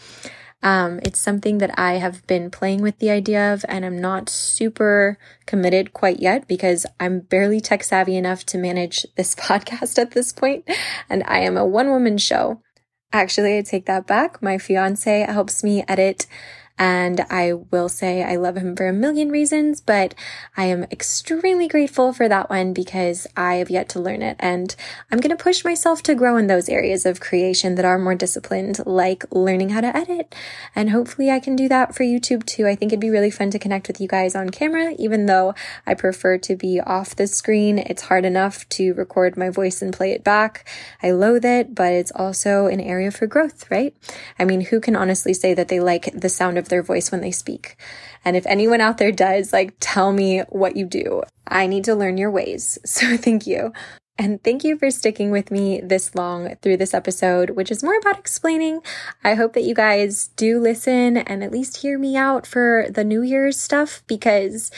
Um, 0.62 1.02
it's 1.04 1.20
something 1.20 1.58
that 1.58 1.78
I 1.78 1.96
have 1.96 2.26
been 2.26 2.50
playing 2.50 2.82
with 2.82 3.00
the 3.00 3.10
idea 3.10 3.54
of, 3.54 3.66
and 3.68 3.86
I'm 3.86 4.00
not 4.00 4.30
super 4.30 5.18
committed 5.46 5.92
quite 5.92 6.22
yet 6.22 6.48
because 6.48 6.86
I'm 7.02 7.20
barely 7.20 7.60
tech 7.60 7.84
savvy 7.84 8.16
enough 8.16 8.46
to 8.48 8.58
manage 8.58 9.06
this 9.18 9.36
podcast 9.36 10.00
at 10.00 10.12
this 10.12 10.32
point, 10.32 10.68
and 11.10 11.24
I 11.28 11.40
am 11.40 11.58
a 11.58 11.66
one 11.66 11.90
woman 11.90 12.18
show. 12.18 12.62
Actually, 13.12 13.58
I 13.58 13.62
take 13.62 13.86
that 13.86 14.08
back. 14.08 14.42
My 14.42 14.58
fiance 14.58 15.26
helps 15.30 15.64
me 15.64 15.84
edit 15.88 16.26
and 16.78 17.22
I 17.30 17.54
will 17.54 17.88
say 17.88 18.24
I 18.24 18.36
love 18.36 18.58
him 18.58 18.76
for 18.76 18.88
a 18.88 18.94
million 18.94 19.30
reasons, 19.30 19.80
but 19.80 20.16
I 20.58 20.66
am 20.66 20.84
extremely 20.86 21.68
grateful 21.68 22.14
for 22.14 22.28
that 22.28 22.50
one 22.50 22.74
because 22.74 23.28
I 23.38 23.56
have 23.56 23.70
yet 23.70 23.90
to 23.90 24.00
learn 24.00 24.22
it. 24.22 24.38
And 24.40 24.76
I'm 25.12 25.20
going 25.20 25.36
to 25.36 25.42
push 25.42 25.64
myself 25.64 26.02
to 26.04 26.16
grow 26.16 26.36
in 26.36 26.48
those 26.48 26.70
areas 26.70 27.06
of 27.06 27.20
creation 27.20 27.76
that 27.76 27.86
are 27.86 28.00
more 28.00 28.16
disciplined, 28.16 28.86
like 28.86 29.24
learning 29.32 29.70
how 29.70 29.82
to 29.82 29.96
edit. 29.96 30.34
And 30.76 30.90
hopefully 30.90 31.30
I 31.30 31.40
can 31.40 31.56
do 31.56 31.70
that 31.70 31.94
for 31.94 32.04
YouTube 32.04 32.46
too. 32.46 32.68
I 32.68 32.76
think 32.76 32.92
it'd 32.92 33.00
be 33.00 33.10
really 33.10 33.32
fun 33.32 33.52
to 33.52 33.60
connect 33.60 33.88
with 33.88 34.02
you 34.02 34.08
guys 34.08 34.36
on 34.36 34.50
camera, 34.50 34.96
even 34.98 35.28
though 35.28 35.54
I 35.86 35.94
prefer 35.94 36.38
to 36.40 36.56
be 36.56 36.82
off 36.82 37.16
the 37.16 37.28
screen. 37.28 37.78
It's 37.78 38.04
hard 38.04 38.26
enough 38.26 38.68
to 38.70 38.94
record 38.94 39.38
my 39.38 39.50
voice 39.50 39.82
and 39.82 39.94
play 39.94 40.12
it 40.12 40.24
back. 40.24 40.68
I 41.02 41.12
loathe 41.12 41.46
it, 41.46 41.76
but 41.76 41.94
it's 41.94 42.12
also 42.16 42.66
an 42.66 42.82
area 42.82 43.12
for 43.12 43.28
growth, 43.28 43.70
right? 43.70 43.96
I 44.40 44.46
mean, 44.46 44.62
who 44.62 44.80
can 44.80 44.96
honestly 44.96 45.34
say 45.34 45.54
that 45.54 45.68
they 45.68 45.80
like 45.80 46.10
the 46.14 46.30
sound 46.30 46.58
of 46.58 46.70
their 46.74 46.82
voice 46.82 47.12
when 47.12 47.22
they 47.22 47.32
speak. 47.32 47.78
And 48.26 48.36
if 48.36 48.48
anyone 48.48 48.82
out 48.82 48.98
there 48.98 49.12
does, 49.12 49.54
like, 49.54 49.76
tell 49.80 50.12
me 50.12 50.40
what 50.50 50.76
you 50.76 50.86
do. 50.86 51.22
I 51.48 51.68
need 51.68 51.84
to 51.84 51.96
learn 51.96 52.18
your 52.18 52.32
ways. 52.32 52.80
So 52.86 53.16
thank 53.16 53.46
you. 53.46 53.72
And 54.18 54.44
thank 54.44 54.64
you 54.64 54.78
for 54.78 54.92
sticking 54.92 55.32
with 55.32 55.50
me 55.50 55.82
this 55.82 56.14
long 56.14 56.56
through 56.62 56.78
this 56.78 56.94
episode, 56.94 57.52
which 57.52 57.72
is 57.72 57.84
more 57.84 57.98
about 57.98 58.20
explaining. 58.20 58.82
I 59.24 59.34
hope 59.34 59.54
that 59.54 59.64
you 59.64 59.74
guys 59.74 60.30
do 60.36 60.60
listen 60.60 61.18
and 61.18 61.44
at 61.44 61.52
least 61.52 61.78
hear 61.78 61.98
me 61.98 62.16
out 62.16 62.46
for 62.46 62.88
the 62.90 63.04
New 63.04 63.24
Year's 63.24 63.60
stuff 63.60 64.04
because 64.08 64.70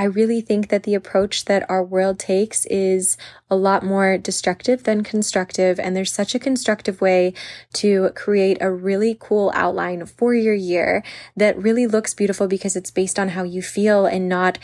I 0.00 0.04
really 0.04 0.40
think 0.40 0.68
that 0.68 0.84
the 0.84 0.94
approach 0.94 1.44
that 1.44 1.68
our 1.68 1.84
world 1.84 2.18
takes 2.18 2.64
is 2.70 3.18
a 3.50 3.54
lot 3.54 3.84
more 3.84 4.16
destructive 4.16 4.84
than 4.84 5.02
constructive. 5.02 5.78
And 5.78 5.94
there's 5.94 6.10
such 6.10 6.34
a 6.34 6.38
constructive 6.38 7.02
way 7.02 7.34
to 7.74 8.08
create 8.14 8.56
a 8.62 8.72
really 8.72 9.14
cool 9.20 9.52
outline 9.54 10.06
for 10.06 10.32
your 10.32 10.54
year 10.54 11.02
that 11.36 11.62
really 11.62 11.86
looks 11.86 12.14
beautiful 12.14 12.48
because 12.48 12.76
it's 12.76 12.90
based 12.90 13.18
on 13.18 13.30
how 13.30 13.42
you 13.42 13.60
feel 13.60 14.06
and 14.06 14.26
not 14.26 14.58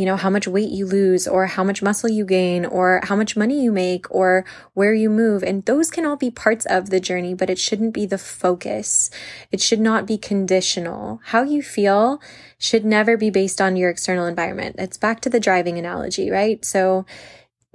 you 0.00 0.06
know, 0.06 0.16
how 0.16 0.30
much 0.30 0.48
weight 0.48 0.70
you 0.70 0.86
lose 0.86 1.28
or 1.28 1.44
how 1.44 1.62
much 1.62 1.82
muscle 1.82 2.08
you 2.08 2.24
gain 2.24 2.64
or 2.64 3.02
how 3.04 3.14
much 3.14 3.36
money 3.36 3.62
you 3.62 3.70
make 3.70 4.06
or 4.10 4.46
where 4.72 4.94
you 4.94 5.10
move. 5.10 5.42
And 5.42 5.62
those 5.66 5.90
can 5.90 6.06
all 6.06 6.16
be 6.16 6.30
parts 6.30 6.64
of 6.64 6.88
the 6.88 7.00
journey, 7.00 7.34
but 7.34 7.50
it 7.50 7.58
shouldn't 7.58 7.92
be 7.92 8.06
the 8.06 8.16
focus. 8.16 9.10
It 9.52 9.60
should 9.60 9.78
not 9.78 10.06
be 10.06 10.16
conditional. 10.16 11.20
How 11.24 11.42
you 11.42 11.62
feel 11.62 12.18
should 12.56 12.82
never 12.82 13.18
be 13.18 13.28
based 13.28 13.60
on 13.60 13.76
your 13.76 13.90
external 13.90 14.24
environment. 14.24 14.76
It's 14.78 14.96
back 14.96 15.20
to 15.20 15.28
the 15.28 15.38
driving 15.38 15.78
analogy, 15.78 16.30
right? 16.30 16.64
So 16.64 17.04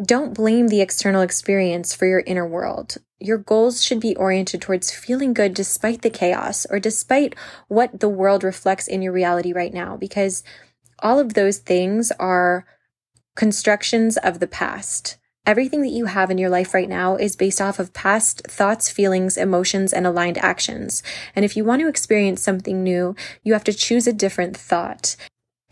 don't 0.03 0.33
blame 0.33 0.69
the 0.69 0.81
external 0.81 1.21
experience 1.21 1.93
for 1.93 2.07
your 2.07 2.23
inner 2.25 2.47
world. 2.47 2.97
Your 3.19 3.37
goals 3.37 3.83
should 3.83 3.99
be 3.99 4.15
oriented 4.15 4.63
towards 4.63 4.91
feeling 4.91 5.35
good 5.35 5.53
despite 5.53 6.01
the 6.01 6.09
chaos 6.09 6.65
or 6.71 6.79
despite 6.79 7.35
what 7.67 7.99
the 7.99 8.09
world 8.09 8.43
reflects 8.43 8.87
in 8.87 9.03
your 9.03 9.13
reality 9.13 9.53
right 9.53 9.73
now, 9.73 9.95
because 9.95 10.43
all 10.99 11.19
of 11.19 11.33
those 11.33 11.57
things 11.57 12.11
are 12.19 12.65
constructions 13.35 14.17
of 14.17 14.39
the 14.39 14.47
past. 14.47 15.17
Everything 15.45 15.81
that 15.81 15.89
you 15.89 16.05
have 16.05 16.31
in 16.31 16.39
your 16.39 16.49
life 16.49 16.73
right 16.73 16.89
now 16.89 17.15
is 17.15 17.35
based 17.35 17.61
off 17.61 17.77
of 17.77 17.93
past 17.93 18.41
thoughts, 18.47 18.89
feelings, 18.89 19.37
emotions, 19.37 19.93
and 19.93 20.07
aligned 20.07 20.39
actions. 20.39 21.03
And 21.35 21.45
if 21.45 21.55
you 21.55 21.63
want 21.63 21.81
to 21.81 21.87
experience 21.87 22.41
something 22.41 22.83
new, 22.83 23.15
you 23.43 23.53
have 23.53 23.63
to 23.65 23.73
choose 23.73 24.07
a 24.07 24.13
different 24.13 24.57
thought. 24.57 25.15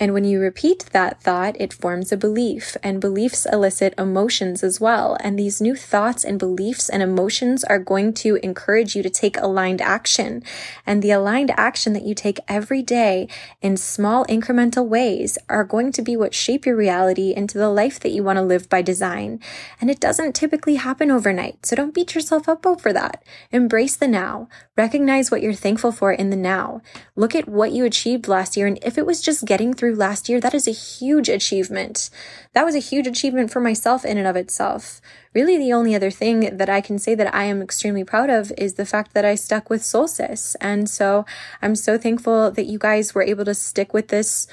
And 0.03 0.13
when 0.13 0.25
you 0.25 0.41
repeat 0.41 0.87
that 0.91 1.23
thought, 1.23 1.55
it 1.61 1.71
forms 1.71 2.11
a 2.11 2.17
belief, 2.17 2.75
and 2.83 2.99
beliefs 2.99 3.45
elicit 3.45 3.93
emotions 3.97 4.61
as 4.61 4.81
well. 4.81 5.15
And 5.21 5.39
these 5.39 5.61
new 5.61 5.77
thoughts 5.77 6.25
and 6.25 6.37
beliefs 6.37 6.89
and 6.89 7.01
emotions 7.01 7.63
are 7.63 7.79
going 7.79 8.13
to 8.15 8.35
encourage 8.43 8.97
you 8.97 9.01
to 9.01 9.09
take 9.09 9.37
aligned 9.37 9.79
action. 9.79 10.43
And 10.85 11.01
the 11.01 11.11
aligned 11.11 11.51
action 11.55 11.93
that 11.93 12.03
you 12.03 12.15
take 12.15 12.41
every 12.49 12.81
day 12.81 13.29
in 13.61 13.77
small 13.77 14.25
incremental 14.25 14.85
ways 14.85 15.37
are 15.47 15.63
going 15.63 15.93
to 15.93 16.01
be 16.01 16.17
what 16.17 16.33
shape 16.33 16.65
your 16.65 16.75
reality 16.75 17.33
into 17.33 17.57
the 17.57 17.69
life 17.69 17.97
that 18.01 18.11
you 18.11 18.25
want 18.25 18.35
to 18.35 18.43
live 18.43 18.67
by 18.67 18.81
design. 18.81 19.39
And 19.79 19.89
it 19.89 20.01
doesn't 20.01 20.35
typically 20.35 20.75
happen 20.75 21.11
overnight. 21.11 21.65
So 21.65 21.77
don't 21.77 21.93
beat 21.93 22.13
yourself 22.13 22.49
up 22.49 22.65
over 22.65 22.91
that. 22.91 23.23
Embrace 23.53 23.95
the 23.95 24.09
now. 24.09 24.49
Recognize 24.75 25.31
what 25.31 25.41
you're 25.41 25.53
thankful 25.53 25.93
for 25.93 26.11
in 26.11 26.29
the 26.29 26.35
now. 26.35 26.81
Look 27.15 27.35
at 27.35 27.47
what 27.47 27.71
you 27.71 27.85
achieved 27.85 28.27
last 28.27 28.57
year. 28.57 28.67
And 28.67 28.79
if 28.83 28.97
it 28.97 29.05
was 29.05 29.21
just 29.21 29.45
getting 29.45 29.73
through 29.93 29.99
last 29.99 30.29
year, 30.29 30.39
that 30.39 30.53
is 30.53 30.67
a 30.67 30.71
huge 30.71 31.29
achievement. 31.29 32.09
That 32.53 32.65
was 32.65 32.75
a 32.75 32.79
huge 32.79 33.07
achievement 33.07 33.51
for 33.51 33.59
myself 33.59 34.03
in 34.05 34.17
and 34.17 34.27
of 34.27 34.35
itself. 34.35 35.01
Really, 35.33 35.57
the 35.57 35.73
only 35.73 35.95
other 35.95 36.11
thing 36.11 36.57
that 36.57 36.69
I 36.69 36.81
can 36.81 36.97
say 36.99 37.15
that 37.15 37.33
I 37.33 37.43
am 37.45 37.61
extremely 37.61 38.03
proud 38.03 38.29
of 38.29 38.51
is 38.57 38.73
the 38.73 38.85
fact 38.85 39.13
that 39.13 39.25
I 39.25 39.35
stuck 39.35 39.69
with 39.69 39.83
Soul 39.83 40.07
Sis. 40.07 40.55
And 40.59 40.89
so 40.89 41.25
I'm 41.61 41.75
so 41.75 41.97
thankful 41.97 42.51
that 42.51 42.65
you 42.65 42.79
guys 42.79 43.13
were 43.13 43.23
able 43.23 43.45
to 43.45 43.53
stick 43.53 43.93
with 43.93 44.07
this 44.07 44.47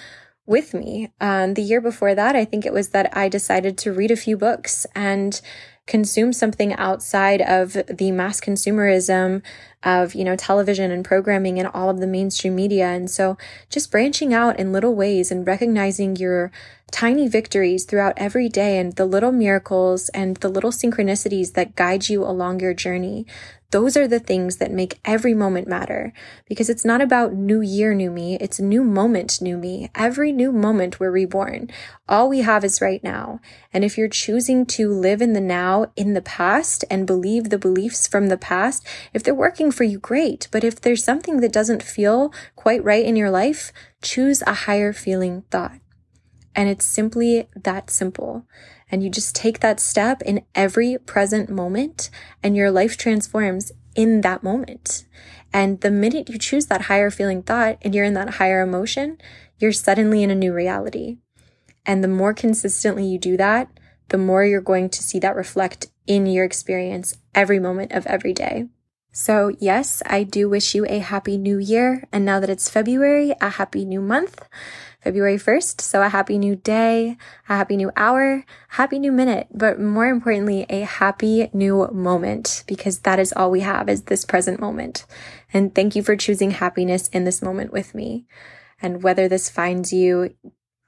with 0.46 0.74
me. 0.74 1.10
Um, 1.20 1.54
the 1.54 1.62
year 1.62 1.80
before 1.80 2.14
that, 2.14 2.34
I 2.34 2.44
think 2.44 2.66
it 2.66 2.72
was 2.72 2.88
that 2.88 3.16
I 3.16 3.28
decided 3.28 3.78
to 3.78 3.92
read 3.92 4.10
a 4.10 4.16
few 4.16 4.36
books 4.36 4.86
and 4.94 5.40
consume 5.86 6.32
something 6.32 6.72
outside 6.74 7.40
of 7.40 7.72
the 7.88 8.12
mass 8.12 8.40
consumerism 8.40 9.42
of, 9.82 10.14
you 10.14 10.24
know, 10.24 10.36
television 10.36 10.90
and 10.90 11.04
programming 11.04 11.58
and 11.58 11.68
all 11.68 11.88
of 11.88 12.00
the 12.00 12.06
mainstream 12.06 12.54
media. 12.54 12.86
And 12.86 13.10
so 13.10 13.38
just 13.68 13.90
branching 13.90 14.34
out 14.34 14.58
in 14.58 14.72
little 14.72 14.94
ways 14.94 15.30
and 15.30 15.46
recognizing 15.46 16.16
your 16.16 16.52
tiny 16.90 17.28
victories 17.28 17.84
throughout 17.84 18.14
every 18.16 18.48
day 18.48 18.78
and 18.78 18.94
the 18.94 19.06
little 19.06 19.32
miracles 19.32 20.08
and 20.10 20.36
the 20.38 20.48
little 20.48 20.72
synchronicities 20.72 21.54
that 21.54 21.76
guide 21.76 22.08
you 22.08 22.24
along 22.24 22.60
your 22.60 22.74
journey. 22.74 23.26
Those 23.70 23.96
are 23.96 24.08
the 24.08 24.18
things 24.18 24.56
that 24.56 24.72
make 24.72 24.98
every 25.04 25.32
moment 25.32 25.68
matter 25.68 26.12
because 26.46 26.68
it's 26.68 26.84
not 26.84 27.00
about 27.00 27.34
new 27.34 27.60
year, 27.60 27.94
new 27.94 28.10
me. 28.10 28.36
It's 28.40 28.58
new 28.58 28.82
moment, 28.82 29.40
new 29.40 29.56
me. 29.56 29.90
Every 29.94 30.32
new 30.32 30.50
moment 30.50 30.98
we're 30.98 31.12
reborn. 31.12 31.70
All 32.08 32.28
we 32.28 32.40
have 32.40 32.64
is 32.64 32.80
right 32.80 33.02
now. 33.04 33.40
And 33.72 33.84
if 33.84 33.96
you're 33.96 34.08
choosing 34.08 34.66
to 34.66 34.90
live 34.90 35.22
in 35.22 35.34
the 35.34 35.40
now, 35.40 35.92
in 35.94 36.14
the 36.14 36.22
past 36.22 36.84
and 36.90 37.06
believe 37.06 37.50
the 37.50 37.58
beliefs 37.58 38.08
from 38.08 38.26
the 38.26 38.36
past, 38.36 38.84
if 39.14 39.22
they're 39.22 39.34
working 39.34 39.70
for 39.70 39.84
you, 39.84 40.00
great. 40.00 40.48
But 40.50 40.64
if 40.64 40.80
there's 40.80 41.04
something 41.04 41.40
that 41.40 41.52
doesn't 41.52 41.82
feel 41.82 42.32
quite 42.56 42.82
right 42.82 43.04
in 43.04 43.14
your 43.14 43.30
life, 43.30 43.72
choose 44.02 44.42
a 44.42 44.54
higher 44.54 44.92
feeling 44.92 45.42
thought. 45.50 45.78
And 46.56 46.68
it's 46.68 46.84
simply 46.84 47.48
that 47.54 47.90
simple. 47.90 48.44
And 48.90 49.02
you 49.02 49.10
just 49.10 49.34
take 49.34 49.60
that 49.60 49.80
step 49.80 50.22
in 50.22 50.44
every 50.54 50.98
present 50.98 51.48
moment 51.48 52.10
and 52.42 52.56
your 52.56 52.70
life 52.70 52.96
transforms 52.96 53.72
in 53.94 54.20
that 54.22 54.42
moment. 54.42 55.04
And 55.52 55.80
the 55.80 55.90
minute 55.90 56.28
you 56.28 56.38
choose 56.38 56.66
that 56.66 56.82
higher 56.82 57.10
feeling 57.10 57.42
thought 57.42 57.78
and 57.82 57.94
you're 57.94 58.04
in 58.04 58.14
that 58.14 58.34
higher 58.34 58.60
emotion, 58.60 59.18
you're 59.58 59.72
suddenly 59.72 60.22
in 60.22 60.30
a 60.30 60.34
new 60.34 60.52
reality. 60.52 61.18
And 61.86 62.04
the 62.04 62.08
more 62.08 62.34
consistently 62.34 63.06
you 63.06 63.18
do 63.18 63.36
that, 63.36 63.68
the 64.08 64.18
more 64.18 64.44
you're 64.44 64.60
going 64.60 64.90
to 64.90 65.02
see 65.02 65.18
that 65.20 65.36
reflect 65.36 65.88
in 66.06 66.26
your 66.26 66.44
experience 66.44 67.16
every 67.34 67.58
moment 67.58 67.92
of 67.92 68.06
every 68.06 68.32
day. 68.32 68.66
So, 69.12 69.54
yes, 69.58 70.02
I 70.06 70.22
do 70.22 70.48
wish 70.48 70.74
you 70.74 70.86
a 70.86 70.98
happy 70.98 71.36
new 71.36 71.58
year. 71.58 72.04
And 72.12 72.24
now 72.24 72.40
that 72.40 72.50
it's 72.50 72.70
February, 72.70 73.34
a 73.40 73.50
happy 73.50 73.84
new 73.84 74.00
month. 74.00 74.46
February 75.00 75.36
1st. 75.36 75.80
So 75.80 76.02
a 76.02 76.08
happy 76.08 76.38
new 76.38 76.56
day, 76.56 77.16
a 77.48 77.56
happy 77.56 77.76
new 77.76 77.90
hour, 77.96 78.44
happy 78.68 78.98
new 78.98 79.12
minute, 79.12 79.48
but 79.52 79.80
more 79.80 80.06
importantly, 80.06 80.66
a 80.68 80.80
happy 80.80 81.48
new 81.52 81.88
moment 81.90 82.64
because 82.66 83.00
that 83.00 83.18
is 83.18 83.32
all 83.32 83.50
we 83.50 83.60
have 83.60 83.88
is 83.88 84.02
this 84.02 84.24
present 84.24 84.60
moment. 84.60 85.06
And 85.52 85.74
thank 85.74 85.96
you 85.96 86.02
for 86.02 86.16
choosing 86.16 86.52
happiness 86.52 87.08
in 87.08 87.24
this 87.24 87.40
moment 87.40 87.72
with 87.72 87.94
me. 87.94 88.26
And 88.82 89.02
whether 89.02 89.28
this 89.28 89.48
finds 89.48 89.92
you 89.92 90.34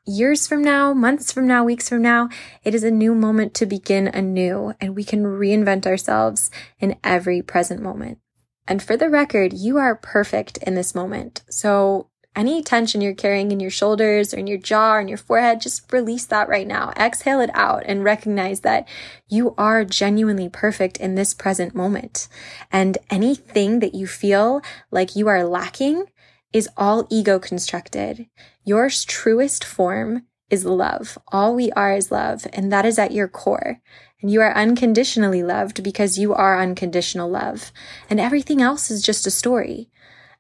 years 0.05 0.47
from 0.47 0.63
now, 0.63 0.93
months 0.93 1.33
from 1.33 1.47
now, 1.47 1.65
weeks 1.65 1.89
from 1.89 2.03
now, 2.03 2.29
it 2.65 2.75
is 2.75 2.85
a 2.85 2.91
new 2.91 3.15
moment 3.15 3.55
to 3.55 3.67
begin 3.67 4.09
anew 4.09 4.75
and 4.81 4.97
we 4.97 5.05
can 5.05 5.25
reinvent 5.25 5.87
ourselves 5.87 6.51
in 6.79 6.97
every 7.05 7.43
present 7.43 7.83
moment. 7.83 8.19
And 8.67 8.83
for 8.83 8.97
the 8.97 9.11
record, 9.11 9.53
you 9.53 9.79
are 9.79 9.95
perfect 9.95 10.57
in 10.59 10.75
this 10.75 10.95
moment. 10.95 11.43
So 11.49 12.09
any 12.35 12.63
tension 12.63 13.01
you're 13.01 13.15
carrying 13.15 13.53
in 13.53 13.61
your 13.61 13.71
shoulders 13.71 14.33
or 14.33 14.39
in 14.39 14.47
your 14.47 14.59
jaw 14.59 14.95
or 14.95 15.01
in 15.01 15.09
your 15.09 15.19
forehead, 15.19 15.61
just 15.61 15.93
release 15.93 16.25
that 16.27 16.49
right 16.49 16.67
now. 16.67 16.93
Exhale 16.97 17.41
it 17.41 17.51
out 17.53 17.83
and 17.85 18.05
recognize 18.05 18.61
that 18.61 18.89
you 19.29 19.55
are 19.59 19.85
genuinely 19.85 20.49
perfect 20.49 20.97
in 20.97 21.15
this 21.15 21.35
present 21.35 21.75
moment. 21.75 22.29
And 22.71 22.97
anything 23.11 23.81
that 23.81 23.95
you 23.95 24.07
feel 24.07 24.63
like 24.91 25.15
you 25.15 25.29
are 25.29 25.45
lacking 25.45 26.07
is 26.53 26.69
all 26.77 27.07
ego 27.11 27.39
constructed. 27.39 28.27
Your 28.65 28.89
truest 28.91 29.65
form 29.65 30.27
is 30.51 30.65
love. 30.65 31.17
All 31.29 31.55
we 31.55 31.73
are 31.73 31.95
is 31.95 32.13
love, 32.13 32.47
and 32.53 32.71
that 32.71 32.85
is 32.85 32.99
at 32.99 33.13
your 33.13 33.29
core. 33.29 33.81
And 34.21 34.31
you 34.31 34.41
are 34.41 34.55
unconditionally 34.55 35.43
loved 35.43 35.83
because 35.83 36.19
you 36.19 36.35
are 36.35 36.61
unconditional 36.61 37.29
love. 37.29 37.73
And 38.09 38.21
everything 38.21 38.61
else 38.61 38.91
is 38.91 39.03
just 39.03 39.27
a 39.27 39.31
story. 39.31 39.91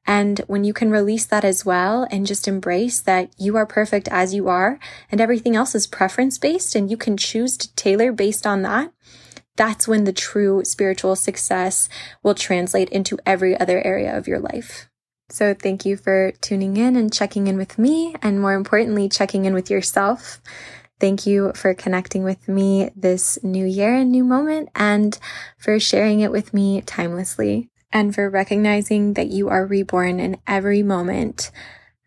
And 0.07 0.40
when 0.46 0.64
you 0.64 0.72
can 0.72 0.90
release 0.90 1.25
that 1.27 1.44
as 1.44 1.64
well 1.64 2.07
and 2.11 2.27
just 2.27 2.48
embrace 2.48 3.01
that 3.01 3.31
you 3.38 3.57
are 3.57 3.66
perfect 3.66 4.09
as 4.09 4.35
you 4.35 4.48
are 4.48 4.79
and 5.11 5.20
everything 5.20 5.57
else 5.57 5.75
is 5.75 5.87
preference 5.87 6.38
based 6.38 6.75
and 6.75 6.90
you 6.90 6.96
can 6.96 7.16
choose 7.16 7.57
to 7.57 7.75
tailor 7.75 8.12
based 8.12 8.46
on 8.46 8.62
that, 8.62 8.92
that's 9.57 9.87
when 9.87 10.05
the 10.05 10.12
true 10.12 10.64
spiritual 10.64 11.14
success 11.14 11.88
will 12.22 12.35
translate 12.35 12.88
into 12.90 13.18
every 13.25 13.59
other 13.59 13.81
area 13.85 14.16
of 14.16 14.27
your 14.27 14.40
life. 14.40 14.88
So 15.33 15.55
thank 15.55 15.87
you 15.87 15.97
for 15.97 16.33
tuning 16.42 16.77
in 16.77 16.95
and 16.95 17.11
checking 17.11 17.47
in 17.47 17.57
with 17.57 17.79
me 17.79 18.14
and 18.21 18.38
more 18.38 18.53
importantly, 18.53 19.09
checking 19.09 19.47
in 19.47 19.55
with 19.55 19.71
yourself. 19.71 20.42
Thank 21.01 21.27
you 21.27 21.53
for 21.55 21.73
connecting 21.73 22.23
with 22.23 22.47
me 22.49 22.90
this 22.95 23.38
new 23.42 23.64
year 23.64 23.95
and 23.95 24.12
new 24.12 24.25
moment 24.25 24.68
and 24.75 25.18
for 25.57 25.81
sharing 25.81 26.21
it 26.21 26.31
with 26.31 26.53
me 26.53 26.83
timelessly 26.83 27.71
and 27.90 28.14
for 28.14 28.29
recognizing 28.29 29.14
that 29.14 29.29
you 29.29 29.49
are 29.49 29.66
reborn 29.66 30.21
in 30.21 30.37
every 30.47 30.83
moment, 30.83 31.51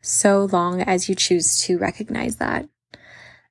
so 0.01 0.45
long 0.51 0.81
as 0.81 1.09
you 1.09 1.15
choose 1.15 1.61
to 1.61 1.79
recognize 1.79 2.35
that. 2.35 2.69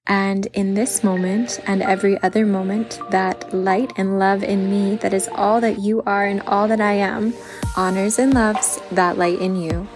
And 0.07 0.47
in 0.53 0.75
this 0.75 1.03
moment 1.03 1.61
and 1.67 1.83
every 1.83 2.21
other 2.23 2.45
moment, 2.45 3.01
that 3.11 3.55
light 3.55 3.93
and 3.97 4.19
love 4.19 4.43
in 4.43 4.71
me, 4.71 4.97
that 4.97 5.15
is 5.15 5.29
all 5.33 5.63
that 5.63 5.79
you 5.79 6.03
are 6.03 6.27
and 6.27 6.43
all 6.43 6.69
that 6.69 6.81
I 6.81 6.93
am, 6.93 7.33
honors 7.75 8.19
and 8.19 8.35
loves 8.35 8.81
that 8.93 9.17
light 9.17 9.39
in 9.41 9.57
you. 9.57 9.89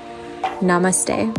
Namaste. 0.61 1.37